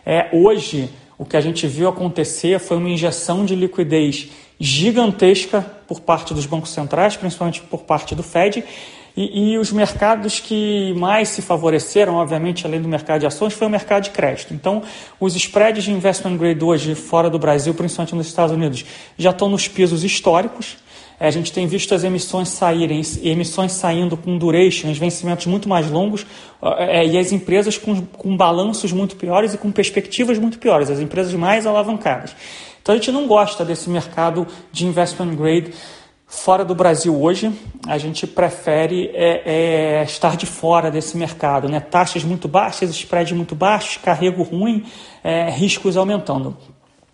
É, 0.04 0.28
hoje, 0.32 0.90
o 1.16 1.24
que 1.24 1.36
a 1.36 1.40
gente 1.40 1.68
viu 1.68 1.88
acontecer 1.88 2.58
foi 2.58 2.76
uma 2.76 2.88
injeção 2.88 3.44
de 3.44 3.54
liquidez 3.54 4.28
gigantesca 4.58 5.77
por 5.88 6.00
parte 6.00 6.34
dos 6.34 6.44
bancos 6.44 6.70
centrais, 6.70 7.16
principalmente 7.16 7.62
por 7.62 7.80
parte 7.80 8.14
do 8.14 8.22
Fed. 8.22 8.62
E, 9.16 9.54
e, 9.54 9.58
os 9.58 9.72
mercados 9.72 10.38
que 10.38 10.94
mais 10.94 11.30
se 11.30 11.42
favoreceram, 11.42 12.14
obviamente, 12.14 12.64
além 12.64 12.80
do 12.80 12.86
mercado 12.86 13.18
de 13.18 13.26
ações, 13.26 13.52
foi 13.52 13.66
o 13.66 13.70
mercado 13.70 14.04
de 14.04 14.10
crédito. 14.10 14.54
Então, 14.54 14.80
os 15.18 15.34
spreads 15.34 15.82
de 15.82 15.90
investment 15.90 16.36
grade 16.36 16.62
hoje, 16.62 16.94
fora 16.94 17.28
do 17.28 17.36
Brasil, 17.36 17.74
principalmente 17.74 18.14
nos 18.14 18.28
Estados 18.28 18.54
Unidos, 18.54 18.84
já 19.16 19.30
estão 19.30 19.48
nos 19.48 19.66
pisos 19.66 20.04
históricos. 20.04 20.76
É, 21.18 21.26
a 21.26 21.30
gente 21.32 21.52
tem 21.52 21.66
visto 21.66 21.92
as 21.96 22.04
emissões 22.04 22.48
saírem, 22.48 23.02
emissões 23.22 23.72
saindo 23.72 24.16
com 24.16 24.38
durations, 24.38 24.98
vencimentos 24.98 25.46
muito 25.46 25.68
mais 25.68 25.90
longos, 25.90 26.24
é, 26.78 27.04
e 27.04 27.18
as 27.18 27.32
empresas 27.32 27.76
com, 27.76 28.00
com 28.02 28.36
balanços 28.36 28.92
muito 28.92 29.16
piores 29.16 29.52
e 29.52 29.58
com 29.58 29.72
perspectivas 29.72 30.38
muito 30.38 30.60
piores, 30.60 30.90
as 30.90 31.00
empresas 31.00 31.34
mais 31.34 31.66
alavancadas. 31.66 32.36
Então 32.88 32.94
a 32.94 32.98
gente 32.98 33.12
não 33.12 33.26
gosta 33.26 33.66
desse 33.66 33.90
mercado 33.90 34.46
de 34.72 34.86
investment 34.86 35.36
grade 35.36 35.74
fora 36.26 36.64
do 36.64 36.74
Brasil 36.74 37.14
hoje. 37.20 37.52
A 37.86 37.98
gente 37.98 38.26
prefere 38.26 39.10
é, 39.12 39.98
é, 39.98 40.02
estar 40.04 40.38
de 40.38 40.46
fora 40.46 40.90
desse 40.90 41.14
mercado, 41.14 41.68
né? 41.68 41.80
Taxas 41.80 42.24
muito 42.24 42.48
baixas, 42.48 42.88
spread 42.88 43.34
muito 43.34 43.54
baixos, 43.54 43.98
carrego 43.98 44.42
ruim, 44.42 44.86
é, 45.22 45.50
riscos 45.50 45.98
aumentando. 45.98 46.56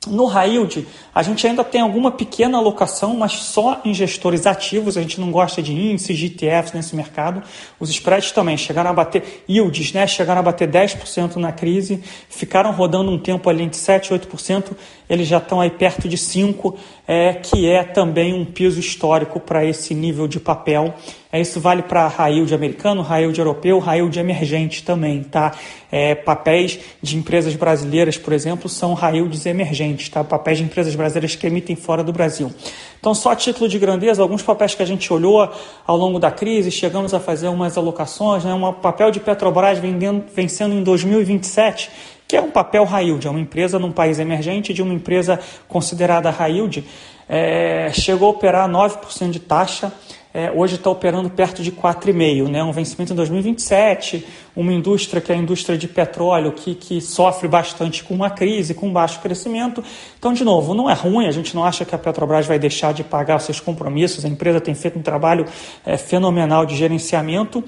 No 0.06 0.30
yield, 0.30 0.86
a 1.14 1.22
gente 1.22 1.46
ainda 1.46 1.62
tem 1.62 1.80
alguma 1.80 2.10
pequena 2.10 2.58
alocação, 2.58 3.16
mas 3.16 3.32
só 3.32 3.80
em 3.84 3.94
gestores 3.94 4.46
ativos. 4.46 4.96
A 4.96 5.02
gente 5.02 5.20
não 5.20 5.30
gosta 5.30 5.62
de 5.62 5.72
índices, 5.72 6.18
de 6.18 6.26
ETFs 6.26 6.72
nesse 6.72 6.94
mercado. 6.94 7.42
Os 7.78 7.90
spreads 7.90 8.32
também 8.32 8.56
chegaram 8.56 8.90
a 8.90 8.92
bater 8.92 9.44
yields, 9.48 9.92
né? 9.92 10.06
Chegaram 10.06 10.40
a 10.40 10.42
bater 10.42 10.68
10% 10.68 11.36
na 11.36 11.52
crise, 11.52 12.02
ficaram 12.28 12.72
rodando 12.72 13.10
um 13.10 13.18
tempo 13.18 13.48
ali 13.48 13.62
entre 13.62 13.78
7% 13.78 14.10
e 14.10 14.18
8%. 14.18 14.72
Eles 15.08 15.28
já 15.28 15.38
estão 15.38 15.60
aí 15.60 15.70
perto 15.70 16.08
de 16.08 16.16
5%, 16.16 16.74
é, 17.06 17.34
que 17.34 17.68
é 17.68 17.84
também 17.84 18.32
um 18.32 18.44
piso 18.44 18.80
histórico 18.80 19.38
para 19.38 19.64
esse 19.64 19.94
nível 19.94 20.26
de 20.26 20.40
papel. 20.40 20.94
É, 21.34 21.40
isso 21.40 21.58
vale 21.58 21.82
para 21.82 22.06
high 22.06 22.34
yield 22.34 22.54
americano, 22.54 23.02
high 23.02 23.22
yield 23.22 23.36
europeu, 23.36 23.80
high 23.80 23.98
yield 23.98 24.16
emergente 24.20 24.84
também, 24.84 25.24
tá? 25.24 25.50
É, 25.90 26.14
papéis 26.14 26.78
de 27.02 27.16
empresas 27.16 27.56
brasileiras, 27.56 28.16
por 28.16 28.32
exemplo, 28.32 28.68
são 28.68 28.94
high 28.94 29.16
yields 29.16 29.44
emergentes, 29.44 30.08
tá? 30.08 30.22
Papéis 30.22 30.58
de 30.58 30.64
empresas 30.64 30.94
brasileiras 30.94 31.34
que 31.34 31.44
emitem 31.44 31.74
fora 31.74 32.04
do 32.04 32.12
Brasil. 32.12 32.52
Então, 33.00 33.12
só 33.16 33.34
título 33.34 33.68
de 33.68 33.80
grandeza, 33.80 34.22
alguns 34.22 34.42
papéis 34.42 34.76
que 34.76 34.82
a 34.84 34.86
gente 34.86 35.12
olhou 35.12 35.50
ao 35.84 35.96
longo 35.96 36.20
da 36.20 36.30
crise, 36.30 36.70
chegamos 36.70 37.12
a 37.12 37.18
fazer 37.18 37.48
umas 37.48 37.76
alocações, 37.76 38.44
né? 38.44 38.54
Um 38.54 38.72
papel 38.72 39.10
de 39.10 39.18
Petrobras 39.18 39.80
vendendo, 39.80 40.22
vencendo 40.32 40.72
em 40.72 40.84
2027 40.84 41.90
que 42.26 42.36
é 42.36 42.40
um 42.40 42.50
papel 42.50 42.84
high 42.84 43.10
é 43.10 43.28
uma 43.28 43.38
empresa 43.38 43.78
num 43.78 43.92
país 43.92 44.18
emergente 44.18 44.72
de 44.72 44.82
uma 44.82 44.94
empresa 44.94 45.38
considerada 45.68 46.30
high 46.30 46.52
yield, 46.52 46.82
é, 47.28 47.90
chegou 47.92 48.28
a 48.28 48.30
operar 48.30 48.66
9% 48.66 49.30
de 49.30 49.40
taxa, 49.40 49.92
é, 50.34 50.50
hoje 50.50 50.74
está 50.74 50.90
operando 50.90 51.30
perto 51.30 51.62
de 51.62 51.70
4,5%, 51.70 52.48
né? 52.48 52.64
um 52.64 52.72
vencimento 52.72 53.12
em 53.12 53.16
2027, 53.16 54.26
uma 54.56 54.72
indústria 54.72 55.22
que 55.22 55.30
é 55.30 55.36
a 55.36 55.38
indústria 55.38 55.78
de 55.78 55.86
petróleo, 55.86 56.50
que, 56.50 56.74
que 56.74 57.00
sofre 57.00 57.46
bastante 57.46 58.02
com 58.02 58.14
uma 58.14 58.28
crise, 58.28 58.74
com 58.74 58.92
baixo 58.92 59.20
crescimento. 59.20 59.82
Então, 60.18 60.32
de 60.32 60.42
novo, 60.42 60.74
não 60.74 60.90
é 60.90 60.92
ruim, 60.92 61.28
a 61.28 61.30
gente 61.30 61.54
não 61.54 61.64
acha 61.64 61.84
que 61.84 61.94
a 61.94 61.98
Petrobras 61.98 62.46
vai 62.46 62.58
deixar 62.58 62.92
de 62.92 63.04
pagar 63.04 63.38
seus 63.38 63.60
compromissos, 63.60 64.24
a 64.24 64.28
empresa 64.28 64.60
tem 64.60 64.74
feito 64.74 64.98
um 64.98 65.02
trabalho 65.02 65.46
é, 65.86 65.96
fenomenal 65.96 66.66
de 66.66 66.74
gerenciamento, 66.74 67.62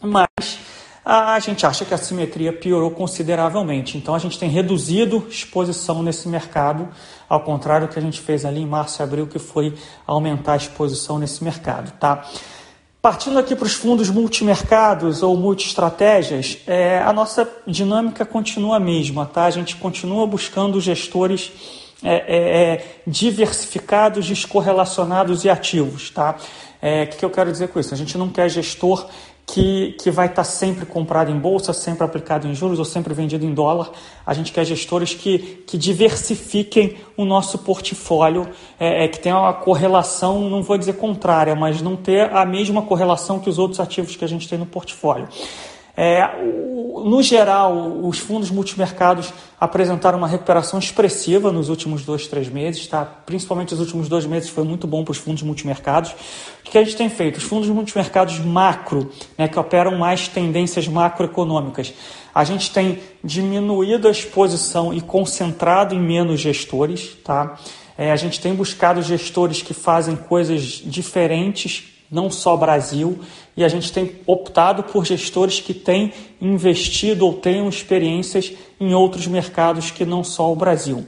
mas 0.00 0.26
a 1.12 1.38
gente 1.40 1.66
acha 1.66 1.84
que 1.84 1.92
a 1.92 1.98
simetria 1.98 2.52
piorou 2.52 2.92
consideravelmente. 2.92 3.98
Então 3.98 4.14
a 4.14 4.18
gente 4.20 4.38
tem 4.38 4.48
reduzido 4.48 5.26
exposição 5.28 6.04
nesse 6.04 6.28
mercado, 6.28 6.88
ao 7.28 7.40
contrário 7.40 7.88
do 7.88 7.92
que 7.92 7.98
a 7.98 8.02
gente 8.02 8.20
fez 8.20 8.44
ali 8.44 8.60
em 8.60 8.66
março 8.66 9.00
e 9.00 9.02
abril, 9.02 9.26
que 9.26 9.40
foi 9.40 9.74
aumentar 10.06 10.52
a 10.52 10.56
exposição 10.56 11.18
nesse 11.18 11.42
mercado. 11.42 11.90
Tá? 11.98 12.24
Partindo 13.02 13.40
aqui 13.40 13.56
para 13.56 13.66
os 13.66 13.74
fundos 13.74 14.08
multimercados 14.08 15.20
ou 15.20 15.36
multiestratégias, 15.36 16.58
é, 16.64 17.00
a 17.00 17.12
nossa 17.12 17.48
dinâmica 17.66 18.24
continua 18.24 18.76
a 18.76 18.80
mesma. 18.80 19.26
Tá? 19.26 19.46
A 19.46 19.50
gente 19.50 19.74
continua 19.74 20.24
buscando 20.28 20.80
gestores 20.80 21.50
é, 22.04 22.14
é, 22.14 22.72
é 22.74 22.86
diversificados, 23.04 24.28
descorrelacionados 24.28 25.44
e 25.44 25.50
ativos. 25.50 26.08
Tá? 26.10 26.36
É, 26.80 27.02
o 27.02 27.06
que, 27.08 27.16
que 27.16 27.24
eu 27.24 27.30
quero 27.30 27.50
dizer 27.50 27.68
com 27.68 27.80
isso? 27.80 27.92
A 27.92 27.96
gente 27.96 28.16
não 28.16 28.28
quer 28.28 28.48
gestor 28.48 29.06
que, 29.46 29.96
que 30.00 30.10
vai 30.10 30.26
estar 30.26 30.44
sempre 30.44 30.86
comprado 30.86 31.30
em 31.30 31.38
bolsa, 31.38 31.72
sempre 31.72 32.04
aplicado 32.04 32.46
em 32.46 32.54
juros 32.54 32.78
ou 32.78 32.84
sempre 32.84 33.12
vendido 33.12 33.44
em 33.44 33.52
dólar. 33.52 33.90
A 34.24 34.32
gente 34.32 34.52
quer 34.52 34.64
gestores 34.64 35.12
que, 35.14 35.62
que 35.66 35.76
diversifiquem 35.76 36.96
o 37.16 37.24
nosso 37.24 37.58
portfólio, 37.58 38.48
é, 38.78 39.04
é, 39.04 39.08
que 39.08 39.18
tenha 39.18 39.38
uma 39.38 39.52
correlação, 39.52 40.48
não 40.48 40.62
vou 40.62 40.78
dizer 40.78 40.94
contrária, 40.94 41.54
mas 41.54 41.82
não 41.82 41.96
ter 41.96 42.30
a 42.32 42.44
mesma 42.46 42.82
correlação 42.82 43.40
que 43.40 43.50
os 43.50 43.58
outros 43.58 43.80
ativos 43.80 44.14
que 44.14 44.24
a 44.24 44.28
gente 44.28 44.48
tem 44.48 44.58
no 44.58 44.66
portfólio. 44.66 45.28
É, 46.02 46.26
no 47.04 47.22
geral, 47.22 48.00
os 48.02 48.18
fundos 48.18 48.50
multimercados 48.50 49.34
apresentaram 49.60 50.16
uma 50.16 50.26
recuperação 50.26 50.78
expressiva 50.78 51.52
nos 51.52 51.68
últimos 51.68 52.06
dois, 52.06 52.26
três 52.26 52.48
meses, 52.48 52.86
tá? 52.86 53.04
principalmente 53.04 53.74
os 53.74 53.80
últimos 53.80 54.08
dois 54.08 54.24
meses 54.24 54.48
foi 54.48 54.64
muito 54.64 54.86
bom 54.86 55.04
para 55.04 55.12
os 55.12 55.18
fundos 55.18 55.42
multimercados. 55.42 56.12
O 56.12 56.70
que 56.70 56.78
a 56.78 56.82
gente 56.82 56.96
tem 56.96 57.10
feito? 57.10 57.36
Os 57.36 57.42
fundos 57.42 57.68
multimercados 57.68 58.38
macro, 58.38 59.10
né, 59.36 59.46
que 59.46 59.58
operam 59.58 59.98
mais 59.98 60.26
tendências 60.26 60.88
macroeconômicas, 60.88 61.92
a 62.34 62.44
gente 62.44 62.72
tem 62.72 62.98
diminuído 63.22 64.08
a 64.08 64.10
exposição 64.10 64.94
e 64.94 65.02
concentrado 65.02 65.94
em 65.94 66.00
menos 66.00 66.40
gestores. 66.40 67.14
Tá? 67.22 67.58
É, 67.98 68.10
a 68.10 68.16
gente 68.16 68.40
tem 68.40 68.54
buscado 68.54 69.02
gestores 69.02 69.60
que 69.60 69.74
fazem 69.74 70.16
coisas 70.16 70.62
diferentes 70.62 71.89
não 72.10 72.30
só 72.30 72.56
Brasil, 72.56 73.20
e 73.56 73.64
a 73.64 73.68
gente 73.68 73.92
tem 73.92 74.16
optado 74.26 74.82
por 74.82 75.04
gestores 75.04 75.60
que 75.60 75.72
têm 75.72 76.12
investido 76.40 77.26
ou 77.26 77.34
tenham 77.34 77.68
experiências 77.68 78.52
em 78.80 78.94
outros 78.94 79.26
mercados 79.26 79.90
que 79.90 80.04
não 80.04 80.24
só 80.24 80.50
o 80.52 80.56
Brasil. 80.56 81.06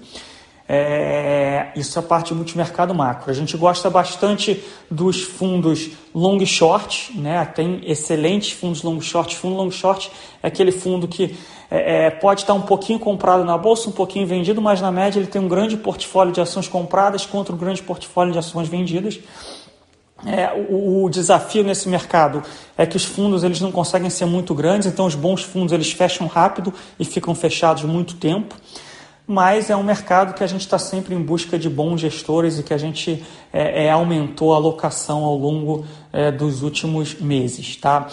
É, 0.74 1.70
isso 1.76 1.98
é 1.98 2.02
parte 2.02 2.30
do 2.30 2.36
multimercado 2.36 2.94
macro. 2.94 3.30
A 3.30 3.34
gente 3.34 3.56
gosta 3.56 3.90
bastante 3.90 4.62
dos 4.90 5.22
fundos 5.22 5.90
long 6.14 6.44
short, 6.46 7.12
né? 7.18 7.44
tem 7.44 7.80
excelentes 7.84 8.52
fundos 8.52 8.82
long 8.82 9.00
short. 9.00 9.36
Fundo 9.36 9.56
long 9.56 9.70
short 9.70 10.10
é 10.42 10.46
aquele 10.46 10.72
fundo 10.72 11.08
que 11.08 11.36
é, 11.70 12.06
é, 12.06 12.10
pode 12.10 12.42
estar 12.42 12.54
um 12.54 12.62
pouquinho 12.62 12.98
comprado 12.98 13.44
na 13.44 13.58
bolsa, 13.58 13.88
um 13.88 13.92
pouquinho 13.92 14.26
vendido, 14.26 14.62
mas 14.62 14.80
na 14.80 14.92
média 14.92 15.18
ele 15.18 15.26
tem 15.26 15.40
um 15.40 15.48
grande 15.48 15.76
portfólio 15.76 16.32
de 16.32 16.40
ações 16.40 16.68
compradas 16.68 17.26
contra 17.26 17.54
um 17.54 17.58
grande 17.58 17.82
portfólio 17.82 18.32
de 18.32 18.38
ações 18.38 18.68
vendidas. 18.68 19.18
É, 20.24 20.52
o, 20.68 21.04
o, 21.04 21.10
desafio 21.10 21.64
nesse 21.64 21.88
mercado 21.88 22.42
é 22.78 22.86
que 22.86 22.96
os 22.96 23.04
fundos 23.04 23.42
eles 23.42 23.60
não 23.60 23.72
conseguem 23.72 24.08
ser 24.08 24.24
muito 24.24 24.54
grandes, 24.54 24.86
então 24.86 25.04
os 25.04 25.16
bons 25.16 25.42
fundos 25.42 25.72
eles 25.72 25.90
fecham 25.90 26.28
rápido 26.28 26.72
e 26.98 27.04
ficam 27.04 27.34
fechados 27.34 27.82
muito 27.84 28.14
tempo. 28.14 28.54
Mas 29.26 29.70
é 29.70 29.76
um 29.76 29.82
mercado 29.82 30.34
que 30.34 30.42
a 30.42 30.46
gente 30.46 30.62
está 30.62 30.78
sempre 30.78 31.14
em 31.14 31.22
busca 31.22 31.58
de 31.58 31.68
bons 31.68 32.00
gestores 32.00 32.58
e 32.58 32.62
que 32.62 32.74
a 32.74 32.78
gente 32.78 33.24
é, 33.52 33.86
é, 33.86 33.90
aumentou 33.90 34.52
a 34.52 34.56
alocação 34.56 35.24
ao 35.24 35.36
longo 35.36 35.84
é, 36.12 36.30
dos 36.30 36.62
últimos 36.62 37.14
meses. 37.14 37.76
Tá? 37.76 38.08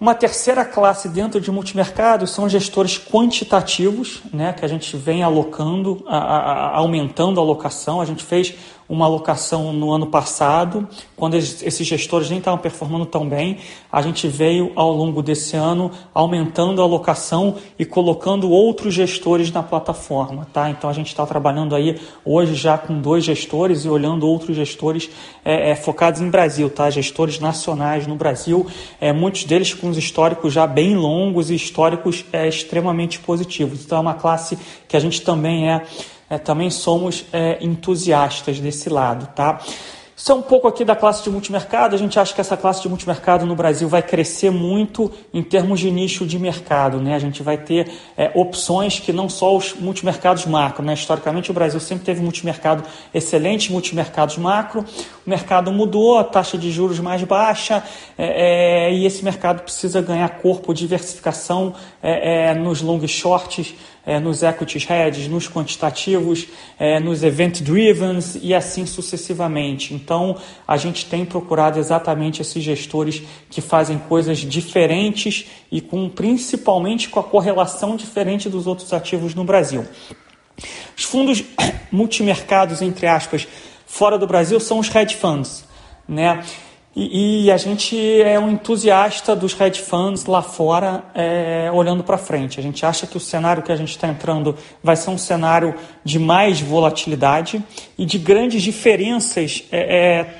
Uma 0.00 0.14
terceira 0.14 0.64
classe 0.64 1.08
dentro 1.08 1.40
de 1.40 1.50
multimercado 1.50 2.24
são 2.24 2.48
gestores 2.48 2.98
quantitativos, 2.98 4.22
né, 4.32 4.52
que 4.52 4.64
a 4.64 4.68
gente 4.68 4.96
vem 4.96 5.24
alocando, 5.24 6.04
a, 6.06 6.16
a, 6.18 6.76
aumentando 6.76 7.40
a 7.40 7.42
alocação. 7.42 8.00
A 8.00 8.04
gente 8.04 8.22
fez 8.22 8.54
uma 8.88 9.04
alocação 9.04 9.72
no 9.72 9.92
ano 9.92 10.06
passado, 10.06 10.88
quando 11.14 11.34
esses 11.34 11.86
gestores 11.86 12.30
nem 12.30 12.38
estavam 12.38 12.58
performando 12.58 13.04
tão 13.04 13.28
bem. 13.28 13.58
A 13.92 14.00
gente 14.00 14.26
veio 14.26 14.72
ao 14.74 14.90
longo 14.92 15.22
desse 15.22 15.56
ano 15.56 15.90
aumentando 16.14 16.80
a 16.80 16.84
alocação 16.84 17.56
e 17.78 17.84
colocando 17.84 18.50
outros 18.50 18.94
gestores 18.94 19.52
na 19.52 19.62
plataforma, 19.62 20.46
tá? 20.52 20.70
Então 20.70 20.88
a 20.88 20.92
gente 20.92 21.08
está 21.08 21.26
trabalhando 21.26 21.74
aí 21.74 22.00
hoje 22.24 22.54
já 22.54 22.78
com 22.78 22.98
dois 22.98 23.24
gestores 23.24 23.84
e 23.84 23.88
olhando 23.88 24.26
outros 24.26 24.56
gestores 24.56 25.10
é, 25.44 25.70
é, 25.70 25.74
focados 25.74 26.20
em 26.20 26.30
Brasil, 26.30 26.70
tá? 26.70 26.88
Gestores 26.88 27.38
nacionais 27.38 28.06
no 28.06 28.14
Brasil, 28.14 28.66
é, 29.00 29.12
muitos 29.12 29.44
deles 29.44 29.74
com 29.74 29.90
os 29.90 29.98
históricos 29.98 30.52
já 30.52 30.66
bem 30.66 30.96
longos 30.96 31.50
e 31.50 31.54
históricos 31.54 32.24
é, 32.32 32.48
extremamente 32.48 33.18
positivos. 33.18 33.84
Então 33.84 33.98
é 33.98 34.00
uma 34.00 34.14
classe 34.14 34.58
que 34.86 34.96
a 34.96 35.00
gente 35.00 35.20
também 35.20 35.70
é 35.70 35.82
é, 36.28 36.38
também 36.38 36.70
somos 36.70 37.24
é, 37.32 37.58
entusiastas 37.64 38.60
desse 38.60 38.88
lado, 38.88 39.26
tá? 39.34 39.60
Isso 40.18 40.32
é 40.32 40.34
um 40.34 40.42
pouco 40.42 40.66
aqui 40.66 40.84
da 40.84 40.96
classe 40.96 41.22
de 41.22 41.30
multimercado. 41.30 41.94
A 41.94 41.98
gente 41.98 42.18
acha 42.18 42.34
que 42.34 42.40
essa 42.40 42.56
classe 42.56 42.82
de 42.82 42.88
multimercado 42.88 43.46
no 43.46 43.54
Brasil 43.54 43.88
vai 43.88 44.02
crescer 44.02 44.50
muito 44.50 45.12
em 45.32 45.44
termos 45.44 45.78
de 45.78 45.92
nicho 45.92 46.26
de 46.26 46.40
mercado. 46.40 47.00
Né? 47.00 47.14
A 47.14 47.20
gente 47.20 47.40
vai 47.40 47.56
ter 47.56 47.88
é, 48.16 48.28
opções 48.34 48.98
que 48.98 49.12
não 49.12 49.28
só 49.28 49.56
os 49.56 49.74
multimercados 49.74 50.44
macro. 50.44 50.84
Né? 50.84 50.92
Historicamente, 50.92 51.52
o 51.52 51.54
Brasil 51.54 51.78
sempre 51.78 52.04
teve 52.04 52.20
multimercado 52.20 52.82
excelente, 53.14 53.70
multimercados 53.70 54.36
macro. 54.38 54.84
O 55.24 55.30
mercado 55.30 55.70
mudou, 55.70 56.18
a 56.18 56.24
taxa 56.24 56.58
de 56.58 56.68
juros 56.72 56.98
mais 56.98 57.22
baixa 57.22 57.84
é, 58.18 58.88
é, 58.88 58.92
e 58.92 59.06
esse 59.06 59.24
mercado 59.24 59.62
precisa 59.62 60.02
ganhar 60.02 60.28
corpo, 60.40 60.74
diversificação 60.74 61.74
é, 62.02 62.48
é, 62.50 62.54
nos 62.54 62.82
long 62.82 63.06
shorts 63.06 63.72
é, 64.06 64.18
nos 64.18 64.42
equities 64.42 64.88
hedges, 64.88 65.28
nos 65.28 65.48
quantitativos, 65.48 66.46
é, 66.78 66.98
nos 66.98 67.22
event 67.22 67.60
drivens 67.60 68.38
e 68.40 68.54
assim 68.54 68.86
sucessivamente. 68.86 69.94
Então, 69.94 70.36
a 70.66 70.76
gente 70.76 71.06
tem 71.06 71.24
procurado 71.24 71.78
exatamente 71.78 72.40
esses 72.42 72.62
gestores 72.62 73.22
que 73.50 73.60
fazem 73.60 73.98
coisas 73.98 74.38
diferentes 74.38 75.46
e 75.70 75.80
com 75.80 76.08
principalmente 76.08 77.08
com 77.08 77.20
a 77.20 77.24
correlação 77.24 77.96
diferente 77.96 78.48
dos 78.48 78.66
outros 78.66 78.92
ativos 78.92 79.34
no 79.34 79.44
Brasil. 79.44 79.86
Os 80.96 81.04
fundos 81.04 81.44
multimercados, 81.92 82.82
entre 82.82 83.06
aspas, 83.06 83.46
fora 83.86 84.18
do 84.18 84.26
Brasil 84.26 84.58
são 84.58 84.78
os 84.78 84.94
hedge 84.94 85.16
funds, 85.16 85.64
né? 86.08 86.42
E, 87.00 87.44
e, 87.44 87.50
a 87.52 87.56
gente 87.56 87.96
é 88.22 88.40
um 88.40 88.50
entusiasta 88.50 89.36
dos 89.36 89.58
hedge 89.60 89.80
funds 89.80 90.26
lá 90.26 90.42
fora, 90.42 91.04
é, 91.14 91.70
olhando 91.72 92.02
para 92.02 92.18
frente. 92.18 92.58
A 92.58 92.62
gente 92.62 92.84
acha 92.84 93.06
que 93.06 93.16
o 93.16 93.20
cenário 93.20 93.62
que 93.62 93.70
a 93.70 93.76
gente 93.76 93.90
está 93.90 94.08
entrando 94.08 94.56
vai 94.82 94.96
ser 94.96 95.10
um 95.10 95.16
cenário 95.16 95.76
de 96.02 96.18
mais 96.18 96.60
volatilidade 96.60 97.62
e 97.96 98.04
de 98.04 98.18
grandes 98.18 98.64
diferenças, 98.64 99.62
é, 99.70 99.78
é, 99.78 100.34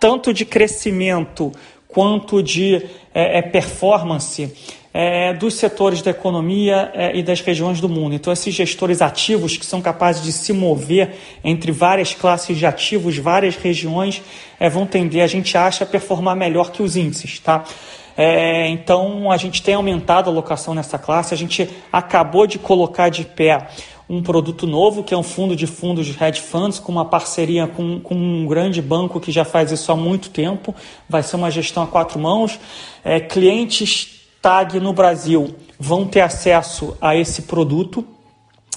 tanto 0.00 0.34
de 0.34 0.44
crescimento 0.44 1.52
quanto 1.86 2.42
de 2.42 2.84
é, 3.14 3.38
é, 3.38 3.42
performance 3.42 4.52
é, 4.92 5.32
dos 5.32 5.54
setores 5.54 6.02
da 6.02 6.10
economia 6.10 6.90
é, 6.94 7.16
e 7.16 7.22
das 7.22 7.40
regiões 7.40 7.80
do 7.80 7.88
mundo. 7.88 8.14
Então, 8.14 8.32
esses 8.32 8.52
gestores 8.54 9.00
ativos 9.00 9.56
que 9.56 9.64
são 9.64 9.80
capazes 9.80 10.22
de 10.22 10.32
se 10.32 10.52
mover 10.52 11.16
entre 11.44 11.70
várias 11.70 12.12
classes 12.12 12.56
de 12.56 12.66
ativos, 12.66 13.16
várias 13.16 13.56
regiões, 13.56 14.20
é, 14.58 14.68
vão 14.68 14.86
tender, 14.86 15.22
a 15.22 15.28
gente 15.28 15.56
acha, 15.56 15.84
a 15.84 15.86
performar 15.86 16.36
melhor 16.36 16.72
que 16.72 16.82
os 16.82 16.96
índices. 16.96 17.38
Tá? 17.38 17.64
É, 18.16 18.68
então, 18.68 19.30
a 19.30 19.36
gente 19.36 19.62
tem 19.62 19.74
aumentado 19.74 20.28
a 20.28 20.32
alocação 20.32 20.74
nessa 20.74 20.98
classe, 20.98 21.32
a 21.32 21.36
gente 21.36 21.68
acabou 21.92 22.46
de 22.46 22.58
colocar 22.58 23.08
de 23.08 23.24
pé 23.24 23.68
um 24.08 24.20
produto 24.20 24.66
novo, 24.66 25.04
que 25.04 25.14
é 25.14 25.16
um 25.16 25.22
fundo 25.22 25.54
de 25.54 25.68
fundos 25.68 26.04
de 26.04 26.20
hedge 26.20 26.40
funds, 26.40 26.80
com 26.80 26.90
uma 26.90 27.04
parceria 27.04 27.68
com, 27.68 28.00
com 28.00 28.16
um 28.16 28.44
grande 28.44 28.82
banco 28.82 29.20
que 29.20 29.30
já 29.30 29.44
faz 29.44 29.70
isso 29.70 29.92
há 29.92 29.94
muito 29.94 30.30
tempo. 30.30 30.74
Vai 31.08 31.22
ser 31.22 31.36
uma 31.36 31.48
gestão 31.48 31.84
a 31.84 31.86
quatro 31.86 32.18
mãos. 32.18 32.58
É, 33.04 33.20
clientes 33.20 34.19
TAG 34.40 34.80
no 34.80 34.92
Brasil 34.92 35.54
vão 35.78 36.06
ter 36.06 36.20
acesso 36.20 36.96
a 37.00 37.16
esse 37.16 37.42
produto 37.42 38.06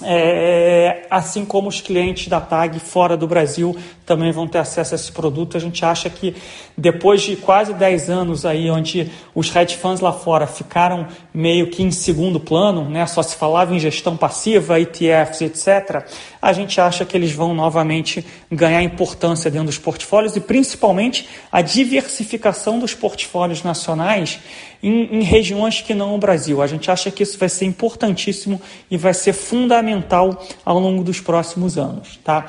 é, 0.02 1.06
assim 1.10 1.46
como 1.46 1.70
os 1.70 1.80
clientes 1.80 2.28
da 2.28 2.42
TAG 2.42 2.80
fora 2.80 3.16
do 3.16 3.28
Brasil 3.28 3.76
também 4.06 4.32
vão 4.32 4.48
ter 4.48 4.58
acesso 4.58 4.94
a 4.94 4.98
esse 4.98 5.12
produto. 5.12 5.56
A 5.56 5.60
gente 5.60 5.86
acha 5.86 6.10
que 6.10 6.36
depois 6.78 7.22
de 7.22 7.36
quase 7.36 7.74
10 7.74 8.10
anos 8.10 8.46
aí, 8.46 8.70
onde 8.70 9.10
os 9.34 9.56
hedge 9.56 9.78
funds 9.78 10.02
lá 10.02 10.12
fora 10.12 10.48
ficaram 10.48 11.08
meio 11.34 11.70
que 11.70 11.84
em 11.84 11.92
segundo 11.92 12.40
plano, 12.40 12.90
né, 12.90 13.06
só 13.06 13.22
se 13.22 13.36
falava 13.36 13.74
em 13.74 13.80
gestão 13.80 14.18
passiva, 14.18 14.80
ETFs, 14.80 15.42
etc., 15.42 16.06
a 16.42 16.52
gente 16.52 16.82
acha 16.82 17.06
que 17.06 17.16
eles 17.16 17.32
vão 17.32 17.54
novamente 17.54 18.26
ganhar 18.52 18.84
importância 18.84 19.50
dentro 19.50 19.68
dos 19.68 19.78
portfólios 19.78 20.36
e 20.36 20.42
principalmente 20.42 21.30
a 21.52 21.62
diversificação 21.62 22.80
dos 22.80 22.94
portfólios 22.94 23.64
nacionais 23.64 24.40
em, 24.84 25.20
em 25.20 25.24
regiões 25.24 25.82
que 25.82 25.96
não 25.96 26.14
o 26.14 26.18
Brasil. 26.18 26.62
A 26.62 26.68
gente 26.68 26.92
acha 26.92 27.10
que 27.10 27.24
isso 27.24 27.40
vai 27.40 27.48
ser 27.48 27.66
importantíssimo 27.66 28.62
e 28.92 28.98
vai 28.98 29.14
ser 29.14 29.32
fundamental 29.32 30.44
ao 30.66 30.78
longo 30.78 31.04
dos 31.04 31.22
próximos 31.22 31.78
anos. 31.78 32.20
Tá? 32.24 32.46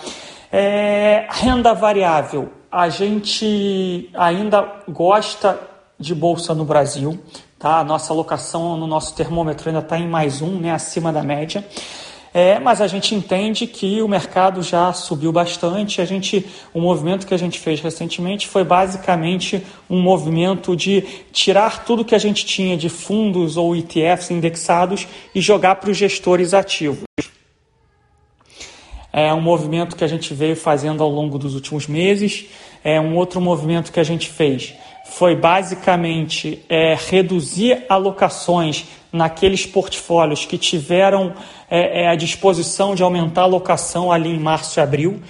É, 0.53 1.27
renda 1.31 1.73
variável. 1.73 2.51
A 2.71 2.89
gente 2.89 4.11
ainda 4.15 4.83
gosta 4.89 5.59
de 5.99 6.13
bolsa 6.13 6.53
no 6.55 6.65
Brasil. 6.65 7.17
Tá? 7.57 7.79
A 7.79 7.85
nossa 7.85 8.13
alocação 8.13 8.77
no 8.77 8.87
nosso 8.87 9.15
termômetro 9.15 9.69
ainda 9.69 9.81
está 9.81 9.97
em 9.97 10.09
mais 10.09 10.43
um, 10.43 10.59
né, 10.59 10.73
acima 10.73 11.13
da 11.13 11.23
média. 11.23 11.65
É, 12.37 12.59
mas 12.59 12.81
a 12.81 12.89
gente 12.89 13.15
entende 13.15 13.65
que 13.65 14.03
o 14.03 14.09
mercado 14.09 14.61
já 14.61 14.93
subiu 14.93 15.31
bastante. 15.31 16.01
A 16.01 16.05
gente, 16.05 16.45
o 16.75 16.81
movimento 16.81 17.29
que 17.29 17.33
a 17.33 17.37
gente 17.37 17.61
fez 17.61 17.81
recentemente 17.81 18.49
foi 18.49 18.65
basicamente 18.65 19.65
um 19.89 20.03
movimento 20.03 20.75
de 20.75 21.03
tirar 21.33 21.85
tudo 21.85 22.05
que 22.05 22.13
a 22.13 22.19
gente 22.19 22.45
tinha 22.45 22.77
de 22.77 22.89
fundos 22.89 23.57
ou 23.57 23.77
ETFs 23.77 24.33
indexados 24.33 25.07
e 25.33 25.41
jogar 25.41 25.77
para 25.77 25.93
os 25.93 25.97
gestores 25.97 26.53
ativos. 26.55 27.05
É 29.13 29.33
um 29.33 29.41
movimento 29.41 29.95
que 29.95 30.03
a 30.03 30.09
gente 30.09 30.35
veio 30.35 30.57
fazendo 30.57 31.05
ao 31.05 31.09
longo 31.09 31.39
dos 31.39 31.55
últimos 31.55 31.87
meses. 31.87 32.47
É 32.83 33.01
um 33.01 33.15
outro 33.15 33.41
movimento 33.41 33.93
que 33.93 34.01
a 34.01 34.05
gente 34.05 34.29
fez 34.29 34.75
foi 35.05 35.37
basicamente 35.37 36.65
é, 36.69 36.97
reduzir 36.97 37.85
alocações 37.89 38.87
naqueles 39.15 39.65
portfólios 39.65 40.45
que 40.45 40.59
tiveram 40.59 41.33
é, 41.71 42.03
é, 42.03 42.09
a 42.09 42.17
disposição 42.17 42.97
de 42.97 43.03
aumentar 43.03 43.43
a 43.43 43.45
alocação 43.45 44.11
ali 44.11 44.31
em 44.31 44.41
março 44.41 44.79
e 44.79 44.83
abril. 44.83 45.23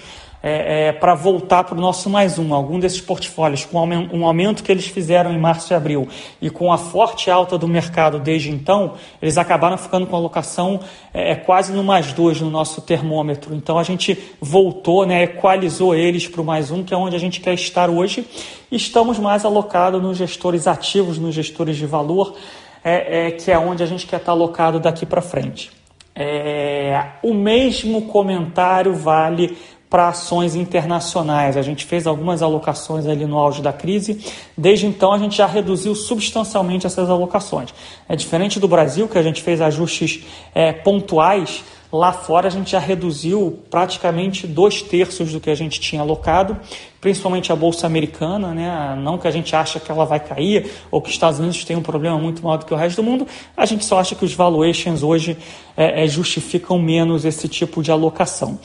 É, 0.47 0.89
é, 0.89 0.91
para 0.91 1.15
voltar 1.15 1.63
para 1.63 1.75
o 1.75 1.81
nosso 1.81 2.07
mais 2.07 2.37
um. 2.37 2.53
Algum 2.53 2.79
desses 2.79 3.01
portfólios, 3.01 3.65
com 3.65 3.79
um 3.79 4.27
aumento 4.27 4.63
que 4.63 4.71
eles 4.71 4.85
fizeram 4.85 5.33
em 5.33 5.39
março 5.39 5.73
e 5.73 5.75
abril 5.75 6.07
e 6.39 6.51
com 6.51 6.71
a 6.71 6.77
forte 6.77 7.31
alta 7.31 7.57
do 7.57 7.67
mercado 7.67 8.19
desde 8.19 8.51
então, 8.51 8.93
eles 9.19 9.39
acabaram 9.39 9.75
ficando 9.75 10.05
com 10.05 10.15
a 10.15 10.19
alocação 10.19 10.79
é, 11.11 11.31
é 11.31 11.35
quase 11.35 11.73
no 11.73 11.83
mais 11.83 12.13
dois 12.13 12.39
no 12.39 12.51
nosso 12.51 12.79
termômetro. 12.79 13.55
Então 13.55 13.79
a 13.79 13.83
gente 13.83 14.15
voltou, 14.39 15.03
né, 15.03 15.23
equalizou 15.23 15.95
eles 15.95 16.27
para 16.27 16.41
o 16.41 16.45
mais 16.45 16.69
um, 16.69 16.83
que 16.83 16.93
é 16.93 16.97
onde 16.97 17.15
a 17.15 17.19
gente 17.19 17.39
quer 17.39 17.55
estar 17.55 17.89
hoje. 17.89 18.23
Estamos 18.71 19.17
mais 19.17 19.45
alocados 19.45 19.99
nos 19.99 20.15
gestores 20.15 20.67
ativos, 20.67 21.17
nos 21.17 21.33
gestores 21.33 21.75
de 21.75 21.87
valor, 21.87 22.35
é, 22.85 23.27
é 23.27 23.31
que 23.31 23.51
é 23.51 23.57
onde 23.57 23.81
a 23.81 23.87
gente 23.87 24.05
quer 24.05 24.17
estar 24.17 24.31
alocado 24.31 24.79
daqui 24.79 25.07
para 25.07 25.21
frente. 25.21 25.71
É, 26.15 27.07
o 27.23 27.33
mesmo 27.33 28.03
comentário 28.03 28.93
vale 28.93 29.57
para 29.89 30.09
ações 30.09 30.55
internacionais. 30.55 31.57
A 31.57 31.61
gente 31.61 31.85
fez 31.85 32.07
algumas 32.07 32.41
alocações 32.41 33.05
ali 33.05 33.25
no 33.25 33.37
auge 33.37 33.61
da 33.61 33.71
crise. 33.71 34.23
Desde 34.57 34.85
então, 34.85 35.13
a 35.13 35.17
gente 35.17 35.37
já 35.37 35.45
reduziu 35.45 35.95
substancialmente 35.95 36.85
essas 36.85 37.09
alocações. 37.09 37.73
É 38.09 38.15
diferente 38.15 38.59
do 38.59 38.67
Brasil, 38.67 39.07
que 39.07 39.17
a 39.17 39.23
gente 39.23 39.41
fez 39.41 39.61
ajustes 39.61 40.25
é, 40.53 40.71
pontuais. 40.73 41.63
Lá 41.91 42.11
fora, 42.11 42.47
a 42.47 42.51
gente 42.51 42.71
já 42.71 42.79
reduziu 42.79 43.59
praticamente 43.69 44.45
dois 44.45 44.81
terços 44.81 45.31
do 45.31 45.39
que 45.39 45.49
a 45.49 45.55
gente 45.55 45.79
tinha 45.79 46.01
alocado, 46.01 46.59
principalmente 46.99 47.53
a 47.53 47.55
bolsa 47.55 47.87
americana, 47.87 48.53
né? 48.53 48.97
Não 49.01 49.17
que 49.17 49.27
a 49.27 49.31
gente 49.31 49.55
acha 49.55 49.79
que 49.79 49.89
ela 49.89 50.03
vai 50.03 50.19
cair 50.19 50.69
ou 50.91 50.99
que 50.99 51.07
os 51.07 51.13
Estados 51.13 51.39
Unidos 51.39 51.63
têm 51.63 51.77
um 51.77 51.81
problema 51.81 52.17
muito 52.17 52.43
maior 52.43 52.57
do 52.57 52.65
que 52.65 52.73
o 52.73 52.77
resto 52.77 52.97
do 52.97 53.03
mundo, 53.03 53.25
a 53.55 53.65
gente 53.65 53.85
só 53.85 53.99
acha 53.99 54.13
que 54.13 54.25
os 54.25 54.33
valuations 54.33 55.03
hoje 55.03 55.37
é, 55.77 56.03
é, 56.03 56.07
justificam 56.07 56.77
menos 56.77 57.23
esse 57.23 57.47
tipo 57.47 57.81
de 57.81 57.91
alocação. 57.91 58.59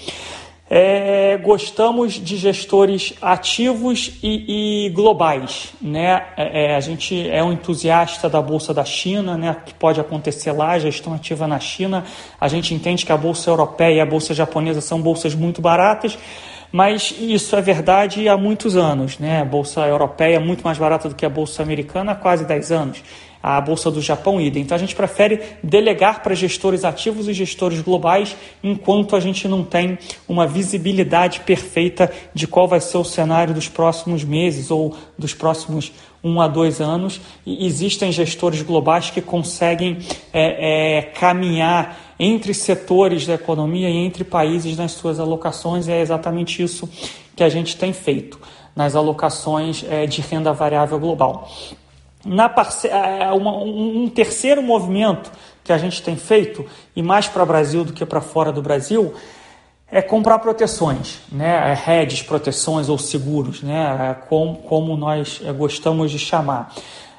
É, 0.72 1.36
gostamos 1.38 2.12
de 2.12 2.36
gestores 2.36 3.12
ativos 3.20 4.12
e, 4.22 4.86
e 4.86 4.90
globais. 4.90 5.72
Né? 5.82 6.24
É, 6.36 6.66
é, 6.66 6.76
a 6.76 6.80
gente 6.80 7.28
é 7.28 7.42
um 7.42 7.52
entusiasta 7.52 8.28
da 8.28 8.40
Bolsa 8.40 8.72
da 8.72 8.84
China, 8.84 9.36
né? 9.36 9.56
que 9.66 9.74
pode 9.74 10.00
acontecer 10.00 10.52
lá, 10.52 10.78
gestão 10.78 11.12
ativa 11.12 11.48
na 11.48 11.58
China. 11.58 12.04
A 12.40 12.46
gente 12.46 12.72
entende 12.72 13.04
que 13.04 13.10
a 13.10 13.16
Bolsa 13.16 13.50
Europeia 13.50 13.94
e 13.94 14.00
a 14.00 14.06
Bolsa 14.06 14.32
Japonesa 14.32 14.80
são 14.80 15.02
bolsas 15.02 15.34
muito 15.34 15.60
baratas, 15.60 16.16
mas 16.70 17.16
isso 17.18 17.56
é 17.56 17.60
verdade 17.60 18.28
há 18.28 18.36
muitos 18.36 18.76
anos. 18.76 19.18
Né? 19.18 19.40
A 19.40 19.44
Bolsa 19.44 19.80
Europeia 19.80 20.36
é 20.36 20.38
muito 20.38 20.62
mais 20.62 20.78
barata 20.78 21.08
do 21.08 21.16
que 21.16 21.26
a 21.26 21.30
Bolsa 21.30 21.64
Americana 21.64 22.12
há 22.12 22.14
quase 22.14 22.44
10 22.44 22.70
anos 22.70 23.02
a 23.42 23.60
Bolsa 23.60 23.90
do 23.90 24.00
Japão 24.00 24.40
idem. 24.40 24.62
Então 24.62 24.74
a 24.74 24.78
gente 24.78 24.94
prefere 24.94 25.40
delegar 25.62 26.22
para 26.22 26.34
gestores 26.34 26.84
ativos 26.84 27.28
e 27.28 27.32
gestores 27.32 27.80
globais 27.80 28.36
enquanto 28.62 29.16
a 29.16 29.20
gente 29.20 29.48
não 29.48 29.64
tem 29.64 29.98
uma 30.28 30.46
visibilidade 30.46 31.40
perfeita 31.40 32.12
de 32.34 32.46
qual 32.46 32.68
vai 32.68 32.80
ser 32.80 32.98
o 32.98 33.04
cenário 33.04 33.54
dos 33.54 33.68
próximos 33.68 34.24
meses 34.24 34.70
ou 34.70 34.94
dos 35.18 35.32
próximos 35.32 35.92
um 36.22 36.40
a 36.40 36.46
dois 36.46 36.80
anos. 36.80 37.20
E 37.46 37.66
existem 37.66 38.12
gestores 38.12 38.62
globais 38.62 39.10
que 39.10 39.20
conseguem 39.20 39.98
é, 40.32 40.98
é, 40.98 41.02
caminhar 41.02 41.98
entre 42.18 42.52
setores 42.52 43.26
da 43.26 43.34
economia 43.34 43.88
e 43.88 43.96
entre 43.96 44.24
países 44.24 44.76
nas 44.76 44.92
suas 44.92 45.18
alocações. 45.18 45.88
E 45.88 45.92
é 45.92 46.00
exatamente 46.00 46.62
isso 46.62 46.88
que 47.34 47.42
a 47.42 47.48
gente 47.48 47.76
tem 47.76 47.92
feito 47.92 48.38
nas 48.76 48.94
alocações 48.94 49.84
é, 49.88 50.06
de 50.06 50.20
renda 50.20 50.52
variável 50.52 50.98
global. 50.98 51.50
Na. 52.24 52.52
É, 52.84 53.22
é 53.24 53.32
uma, 53.32 53.56
um 53.58 54.08
terceiro 54.08 54.62
movimento 54.62 55.30
que 55.64 55.72
a 55.72 55.78
gente 55.78 56.02
tem 56.02 56.16
feito, 56.16 56.66
e 56.96 57.02
mais 57.02 57.28
para 57.28 57.42
o 57.42 57.46
Brasil 57.46 57.84
do 57.84 57.92
que 57.92 58.04
para 58.04 58.20
fora 58.20 58.50
do 58.50 58.62
Brasil, 58.62 59.14
é 59.90 60.00
comprar 60.00 60.38
proteções, 60.38 61.18
né? 61.30 61.76
Hedges, 61.86 62.22
proteções 62.22 62.88
ou 62.88 62.96
seguros, 62.96 63.62
né? 63.62 64.16
como, 64.28 64.56
como 64.56 64.96
nós 64.96 65.40
gostamos 65.56 66.10
de 66.10 66.18
chamar. 66.18 66.72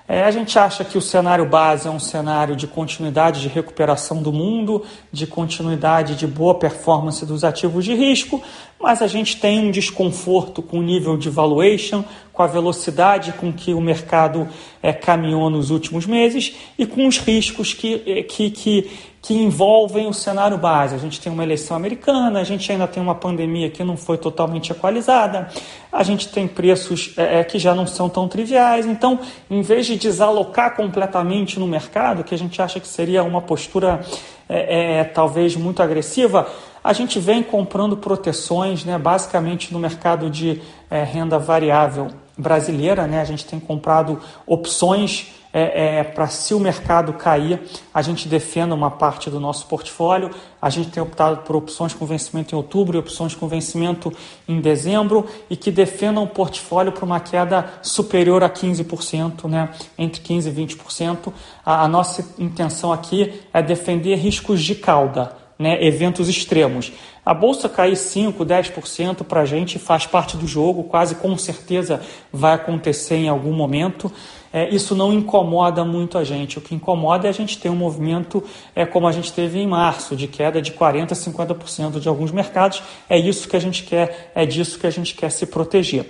É, 0.07 0.23
a 0.23 0.31
gente 0.31 0.59
acha 0.59 0.83
que 0.83 0.97
o 0.97 1.01
cenário 1.01 1.45
base 1.45 1.87
é 1.87 1.91
um 1.91 1.99
cenário 1.99 2.53
de 2.53 2.67
continuidade 2.67 3.39
de 3.39 3.47
recuperação 3.47 4.21
do 4.21 4.33
mundo, 4.33 4.83
de 5.09 5.25
continuidade 5.25 6.15
de 6.15 6.27
boa 6.27 6.55
performance 6.55 7.25
dos 7.25 7.45
ativos 7.45 7.85
de 7.85 7.93
risco, 7.93 8.41
mas 8.77 9.01
a 9.01 9.07
gente 9.07 9.39
tem 9.39 9.59
um 9.59 9.71
desconforto 9.71 10.61
com 10.61 10.79
o 10.79 10.81
nível 10.81 11.15
de 11.15 11.29
valuation, 11.29 12.03
com 12.41 12.45
a 12.45 12.47
velocidade 12.47 13.33
com 13.33 13.53
que 13.53 13.71
o 13.71 13.79
mercado 13.79 14.47
é, 14.81 14.91
caminhou 14.91 15.47
nos 15.47 15.69
últimos 15.69 16.07
meses 16.07 16.55
e 16.75 16.87
com 16.87 17.07
os 17.07 17.19
riscos 17.19 17.71
que, 17.71 18.01
é, 18.03 18.23
que, 18.23 18.49
que, 18.49 18.89
que 19.21 19.35
envolvem 19.35 20.07
o 20.07 20.13
cenário 20.13 20.57
base. 20.57 20.95
A 20.95 20.97
gente 20.97 21.21
tem 21.21 21.31
uma 21.31 21.43
eleição 21.43 21.77
americana, 21.77 22.39
a 22.39 22.43
gente 22.43 22.71
ainda 22.71 22.87
tem 22.87 23.01
uma 23.01 23.13
pandemia 23.13 23.69
que 23.69 23.83
não 23.83 23.95
foi 23.95 24.17
totalmente 24.17 24.71
equalizada, 24.71 25.49
a 25.91 26.01
gente 26.01 26.29
tem 26.29 26.47
preços 26.47 27.13
é, 27.15 27.43
que 27.43 27.59
já 27.59 27.75
não 27.75 27.85
são 27.85 28.09
tão 28.09 28.27
triviais. 28.27 28.87
Então, 28.87 29.19
em 29.47 29.61
vez 29.61 29.85
de 29.85 29.95
desalocar 29.95 30.75
completamente 30.75 31.59
no 31.59 31.67
mercado, 31.67 32.23
que 32.23 32.33
a 32.33 32.37
gente 32.37 32.59
acha 32.59 32.79
que 32.79 32.87
seria 32.87 33.23
uma 33.23 33.41
postura 33.41 34.01
é, 34.49 35.03
talvez 35.03 35.55
muito 35.55 35.83
agressiva, 35.83 36.47
a 36.83 36.93
gente 36.93 37.19
vem 37.19 37.43
comprando 37.43 37.95
proteções, 37.95 38.83
né, 38.83 38.97
basicamente 38.97 39.71
no 39.71 39.77
mercado 39.77 40.27
de 40.27 40.59
é, 40.89 41.03
renda 41.03 41.37
variável 41.37 42.07
brasileira. 42.37 43.07
Né, 43.07 43.21
a 43.21 43.25
gente 43.25 43.45
tem 43.45 43.59
comprado 43.59 44.19
opções 44.45 45.33
é, 45.53 45.97
é 45.99 46.03
para 46.03 46.27
se 46.27 46.53
o 46.53 46.59
mercado 46.59 47.11
cair, 47.13 47.59
a 47.93 48.01
gente 48.01 48.27
defenda 48.27 48.73
uma 48.73 48.89
parte 48.89 49.29
do 49.29 49.39
nosso 49.39 49.65
portfólio. 49.67 50.31
A 50.61 50.69
gente 50.69 50.91
tem 50.91 51.03
optado 51.03 51.41
por 51.41 51.55
opções 51.55 51.93
com 51.93 52.05
vencimento 52.05 52.55
em 52.55 52.57
outubro 52.57 52.97
e 52.97 52.99
opções 52.99 53.35
com 53.35 53.47
vencimento 53.47 54.13
em 54.47 54.61
dezembro 54.61 55.27
e 55.49 55.57
que 55.57 55.71
defendam 55.71 56.23
o 56.23 56.27
portfólio 56.27 56.91
para 56.91 57.03
uma 57.03 57.19
queda 57.19 57.69
superior 57.81 58.43
a 58.43 58.49
15%, 58.49 59.49
né? 59.49 59.69
entre 59.97 60.21
15% 60.21 60.47
e 60.47 60.75
20%. 60.77 61.33
A, 61.65 61.83
a 61.83 61.87
nossa 61.87 62.25
intenção 62.39 62.93
aqui 62.93 63.41
é 63.53 63.61
defender 63.61 64.15
riscos 64.15 64.61
de 64.61 64.75
cauda 64.75 65.40
né, 65.61 65.83
eventos 65.85 66.27
extremos. 66.27 66.91
A 67.23 67.33
bolsa 67.33 67.69
cair 67.69 67.95
5, 67.95 68.43
10% 68.43 69.23
para 69.23 69.41
a 69.41 69.45
gente 69.45 69.77
faz 69.77 70.07
parte 70.07 70.35
do 70.35 70.47
jogo, 70.47 70.85
quase 70.85 71.15
com 71.15 71.37
certeza 71.37 72.01
vai 72.33 72.53
acontecer 72.53 73.15
em 73.15 73.29
algum 73.29 73.53
momento. 73.53 74.11
É, 74.51 74.67
isso 74.69 74.95
não 74.95 75.13
incomoda 75.13 75.85
muito 75.85 76.17
a 76.17 76.23
gente. 76.23 76.57
O 76.57 76.61
que 76.61 76.75
incomoda 76.75 77.27
é 77.27 77.29
a 77.29 77.33
gente 77.33 77.57
ter 77.59 77.69
um 77.69 77.75
movimento 77.75 78.43
é, 78.75 78.85
como 78.85 79.07
a 79.07 79.11
gente 79.11 79.31
teve 79.31 79.59
em 79.59 79.67
março, 79.67 80.15
de 80.15 80.27
queda 80.27 80.61
de 80.61 80.71
40%, 80.71 81.09
50% 81.09 81.99
de 81.99 82.09
alguns 82.09 82.31
mercados. 82.31 82.81
É 83.07 83.17
isso 83.17 83.47
que 83.47 83.55
a 83.55 83.61
gente 83.61 83.83
quer, 83.83 84.31
é 84.33 84.45
disso 84.45 84.79
que 84.79 84.87
a 84.87 84.91
gente 84.91 85.13
quer 85.13 85.31
se 85.31 85.45
proteger. 85.45 86.09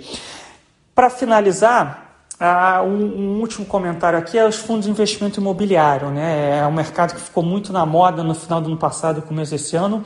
Para 0.94 1.10
finalizar, 1.10 2.11
ah, 2.44 2.82
um, 2.82 3.36
um, 3.36 3.40
último 3.40 3.64
comentário 3.64 4.18
aqui 4.18 4.36
é 4.36 4.44
os 4.44 4.56
fundos 4.56 4.86
de 4.86 4.90
investimento 4.90 5.38
imobiliário. 5.38 6.10
Né? 6.10 6.58
É 6.58 6.66
um 6.66 6.72
mercado 6.72 7.14
que 7.14 7.20
ficou 7.20 7.40
muito 7.40 7.72
na 7.72 7.86
moda 7.86 8.24
no 8.24 8.34
final 8.34 8.60
do 8.60 8.66
ano 8.66 8.76
passado 8.76 9.22
começo 9.22 9.52
desse 9.52 9.76
ano. 9.76 10.04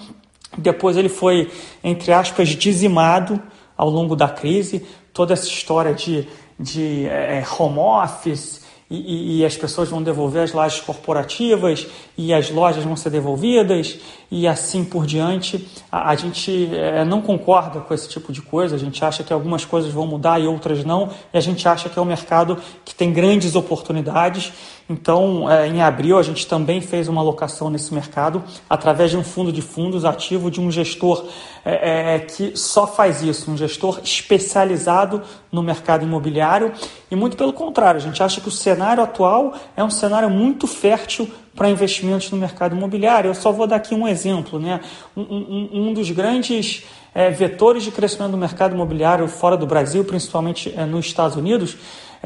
Depois 0.59 0.99
ele 0.99 1.09
foi, 1.09 1.51
entre 1.83 2.13
aspas, 2.13 2.51
dizimado 2.51 3.43
ao 3.75 3.89
longo 3.89 4.15
da 4.15 4.29
crise. 4.29 4.87
Toda 5.15 5.33
essa 5.33 5.47
história 5.47 5.95
de, 5.95 6.29
de 6.61 7.07
é, 7.07 7.43
home 7.59 7.79
office, 7.79 8.66
e, 8.89 9.41
e, 9.41 9.45
as 9.45 9.57
pessoas 9.57 9.89
vão 9.89 10.01
devolver 10.01 10.43
as 10.43 10.53
lajes 10.53 10.81
corporativas 10.81 11.89
e 12.17 12.33
as 12.33 12.51
lojas 12.51 12.85
vão 12.85 12.95
ser 12.95 13.11
devolvidas 13.11 13.99
e 14.31 14.47
assim 14.47 14.85
por 14.85 15.05
diante. 15.05 15.67
A, 15.91 16.11
a 16.11 16.15
gente 16.15 16.71
é, 16.73 17.05
não 17.05 17.21
concorda 17.21 17.81
com 17.81 17.93
esse 17.93 18.09
tipo 18.09 18.33
de 18.33 18.41
coisa, 18.41 18.77
a 18.77 18.79
gente 18.79 19.05
acha 19.05 19.25
que 19.25 19.33
algumas 19.33 19.65
coisas 19.65 19.93
vão 19.93 20.07
mudar 20.07 20.41
e 20.41 20.47
outras 20.47 20.85
não, 20.85 21.11
e 21.35 21.37
a 21.37 21.41
gente 21.41 21.67
acha 21.69 21.89
que 21.89 21.99
é 21.99 22.03
um 22.03 22.07
mercado 22.07 22.59
que 22.85 22.95
tem 22.95 23.13
grandes 23.13 23.57
oportunidades. 23.57 24.53
Então, 24.89 25.51
é, 25.51 25.67
em 25.67 25.83
abril, 25.83 26.17
a 26.17 26.23
gente 26.23 26.47
também 26.47 26.81
fez 26.81 27.09
uma 27.09 27.21
alocação 27.21 27.69
nesse 27.69 27.93
mercado 27.93 28.43
através 28.71 29.11
de 29.11 29.17
um 29.17 29.25
fundo 29.25 29.53
de 29.53 29.61
fundos 29.61 30.05
ativo 30.05 30.51
de 30.51 30.61
um 30.61 30.71
gestor 30.71 31.27
é, 31.65 32.15
é 32.15 32.19
que 32.21 32.57
só 32.57 32.87
faz 32.87 33.21
isso, 33.21 33.51
um 33.51 33.57
gestor 33.57 34.01
especializado 34.05 35.23
no 35.51 35.63
mercado 35.63 36.05
imobiliário. 36.05 36.73
E 37.11 37.17
muito 37.17 37.37
pelo 37.37 37.53
contrário, 37.53 37.99
a 37.99 38.03
gente 38.03 38.23
acha 38.23 38.41
que 38.41 38.49
o 38.49 38.53
cenário 38.53 39.03
atual 39.03 39.55
é 39.77 39.83
um 39.83 39.91
cenário 39.91 40.31
muito 40.31 40.69
fértil 40.69 41.29
para 41.57 41.71
investimentos 41.71 42.31
no 42.31 42.37
mercado 42.37 42.77
imobiliário. 42.77 43.31
Eu 43.31 43.35
só 43.35 43.51
vou 43.51 43.67
dar 43.67 43.77
aqui 43.77 43.95
um 43.95 44.07
exemplo. 44.07 44.61
Né? 44.61 44.81
Um, 45.17 45.23
um, 45.23 45.69
um 45.73 45.95
dos 45.95 46.11
grandes 46.11 46.85
é, 47.15 47.31
vetores 47.31 47.83
de 47.83 47.91
crescimento 47.91 48.33
do 48.33 48.37
mercado 48.37 48.75
imobiliário 48.75 49.27
fora 49.27 49.57
do 49.57 49.67
Brasil, 49.67 50.05
principalmente 50.05 50.73
é, 50.77 50.85
nos 50.85 51.07
Estados 51.07 51.35
Unidos, 51.35 51.77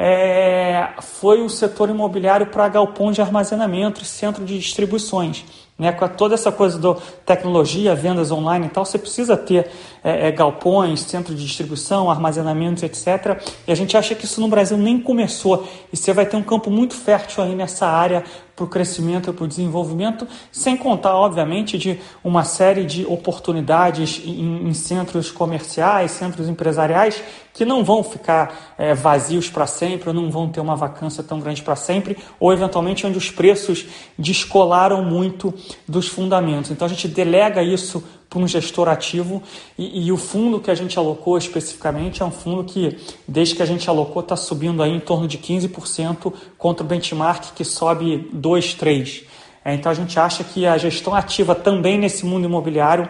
é, 0.03 0.95
foi 1.03 1.43
o 1.43 1.49
setor 1.51 1.91
imobiliário 1.91 2.47
para 2.47 2.67
galpões 2.69 3.17
de 3.17 3.21
armazenamento 3.21 4.01
e 4.01 4.07
centro 4.07 4.47
de 4.47 4.59
distribuições. 4.59 5.45
Né? 5.81 5.91
Com 5.93 6.07
toda 6.09 6.35
essa 6.35 6.53
coisa 6.53 6.79
da 6.79 6.95
tecnologia, 7.25 7.95
vendas 7.95 8.31
online 8.31 8.67
e 8.67 8.69
tal, 8.69 8.85
você 8.85 8.99
precisa 8.99 9.35
ter 9.35 9.71
é, 10.05 10.29
é, 10.29 10.31
galpões, 10.31 11.01
centro 11.01 11.35
de 11.35 11.43
distribuição, 11.43 12.11
armazenamentos, 12.11 12.83
etc. 12.83 13.43
E 13.67 13.73
a 13.73 13.75
gente 13.75 13.97
acha 13.97 14.15
que 14.15 14.27
isso 14.27 14.43
no 14.43 14.49
Brasil 14.49 14.77
nem 14.77 15.01
começou. 15.01 15.67
E 15.91 15.97
você 15.97 16.13
vai 16.13 16.27
ter 16.27 16.37
um 16.37 16.43
campo 16.43 16.71
muito 16.71 16.95
fértil 16.95 17.43
aí 17.43 17.55
nessa 17.55 17.87
área 17.87 18.23
para 18.61 18.67
o 18.67 18.69
crescimento 18.69 19.31
e 19.31 19.33
para 19.33 19.45
o 19.45 19.49
desenvolvimento, 19.49 20.29
sem 20.53 20.77
contar, 20.77 21.17
obviamente, 21.17 21.79
de 21.79 21.99
uma 22.23 22.45
série 22.45 22.85
de 22.85 23.07
oportunidades 23.07 24.21
em, 24.23 24.69
em 24.69 24.75
centros 24.75 25.31
comerciais, 25.31 26.11
centros 26.11 26.47
empresariais, 26.47 27.23
que 27.55 27.65
não 27.65 27.83
vão 27.83 28.05
ficar 28.05 28.75
é, 28.77 28.95
vazios 28.95 29.49
para 29.49 29.67
sempre, 29.67 30.11
ou 30.11 30.15
não 30.15 30.31
vão 30.31 30.49
ter 30.49 30.61
uma 30.61 30.77
vacância 30.77 31.23
tão 31.23 31.41
grande 31.41 31.63
para 31.63 31.75
sempre, 31.75 32.19
ou 32.39 32.53
eventualmente 32.53 33.07
onde 33.07 33.17
os 33.17 33.31
preços 33.31 33.87
descolaram 34.19 35.03
muito 35.03 35.55
dos 35.87 36.09
fundamentos. 36.09 36.71
Então 36.71 36.87
a 36.87 36.89
gente 36.89 37.09
delega 37.09 37.63
isso 37.63 38.03
para 38.29 38.39
um 38.39 38.47
gestor 38.47 38.89
ativo 38.89 39.43
e, 39.77 40.07
e, 40.07 40.13
o 40.13 40.17
fundo 40.17 40.61
que 40.61 40.71
a 40.71 40.75
gente 40.75 40.97
alocou 40.97 41.37
especificamente 41.37 42.23
é 42.23 42.25
um 42.25 42.31
fundo 42.31 42.63
que, 42.63 42.97
desde 43.27 43.57
que 43.57 43.63
a 43.63 43.67
gente 43.67 43.91
alocou, 43.91 44.23
está 44.23 44.37
subindo 44.37 44.83
aí 44.83 44.93
em 44.93 45.01
torno 45.01 45.27
de 45.27 45.37
15% 45.37 46.33
contra 46.57 46.85
o 46.85 46.87
benchmark 46.87 47.53
que 47.55 47.65
sobe 47.65 48.29
2, 48.33 48.77
3%. 48.77 49.25
É, 49.65 49.75
então 49.75 49.91
a 49.91 49.95
gente 49.95 50.19
acha 50.19 50.43
que 50.43 50.65
a 50.65 50.79
gestão 50.79 51.15
ativa 51.15 51.55
também 51.55 51.99
nesse 51.99 52.25
mundo 52.25 52.47
imobiliário 52.47 53.09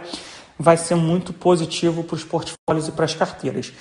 vai 0.58 0.76
ser 0.76 0.94
muito 0.94 1.32
positivo 1.32 2.02
para 2.02 2.16
os 2.16 2.24
portfólios 2.24 2.88
e 2.88 2.92
para 2.92 3.04
as 3.04 3.14
carteiras. 3.14 3.72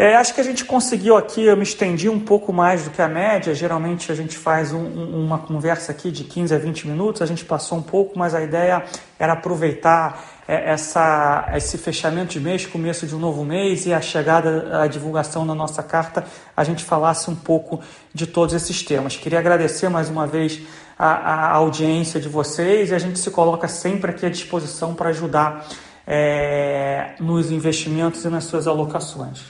É, 0.00 0.14
acho 0.14 0.32
que 0.32 0.40
a 0.40 0.44
gente 0.44 0.64
conseguiu 0.64 1.16
aqui, 1.16 1.42
eu 1.42 1.56
me 1.56 1.64
estendi 1.64 2.08
um 2.08 2.20
pouco 2.20 2.52
mais 2.52 2.84
do 2.84 2.90
que 2.90 3.02
a 3.02 3.08
média. 3.08 3.52
Geralmente 3.52 4.12
a 4.12 4.14
gente 4.14 4.38
faz 4.38 4.72
um, 4.72 4.78
uma 4.78 5.38
conversa 5.38 5.90
aqui 5.90 6.12
de 6.12 6.22
15 6.22 6.54
a 6.54 6.58
20 6.58 6.86
minutos, 6.86 7.20
a 7.20 7.26
gente 7.26 7.44
passou 7.44 7.78
um 7.78 7.82
pouco, 7.82 8.16
mas 8.16 8.32
a 8.32 8.40
ideia 8.40 8.84
era 9.18 9.32
aproveitar 9.32 10.24
é, 10.46 10.70
essa, 10.70 11.50
esse 11.52 11.76
fechamento 11.76 12.30
de 12.30 12.38
mês, 12.38 12.64
começo 12.64 13.08
de 13.08 13.16
um 13.16 13.18
novo 13.18 13.44
mês 13.44 13.86
e 13.86 13.92
a 13.92 14.00
chegada, 14.00 14.82
a 14.82 14.86
divulgação 14.86 15.44
da 15.44 15.52
nossa 15.52 15.82
carta, 15.82 16.24
a 16.56 16.62
gente 16.62 16.84
falasse 16.84 17.28
um 17.28 17.34
pouco 17.34 17.80
de 18.14 18.24
todos 18.24 18.54
esses 18.54 18.80
temas. 18.84 19.16
Queria 19.16 19.40
agradecer 19.40 19.88
mais 19.88 20.08
uma 20.08 20.28
vez 20.28 20.60
a, 20.96 21.08
a 21.08 21.50
audiência 21.54 22.20
de 22.20 22.28
vocês 22.28 22.90
e 22.90 22.94
a 22.94 23.00
gente 23.00 23.18
se 23.18 23.32
coloca 23.32 23.66
sempre 23.66 24.12
aqui 24.12 24.24
à 24.24 24.30
disposição 24.30 24.94
para 24.94 25.08
ajudar 25.08 25.66
é, 26.06 27.16
nos 27.18 27.50
investimentos 27.50 28.24
e 28.24 28.28
nas 28.28 28.44
suas 28.44 28.68
alocações. 28.68 29.44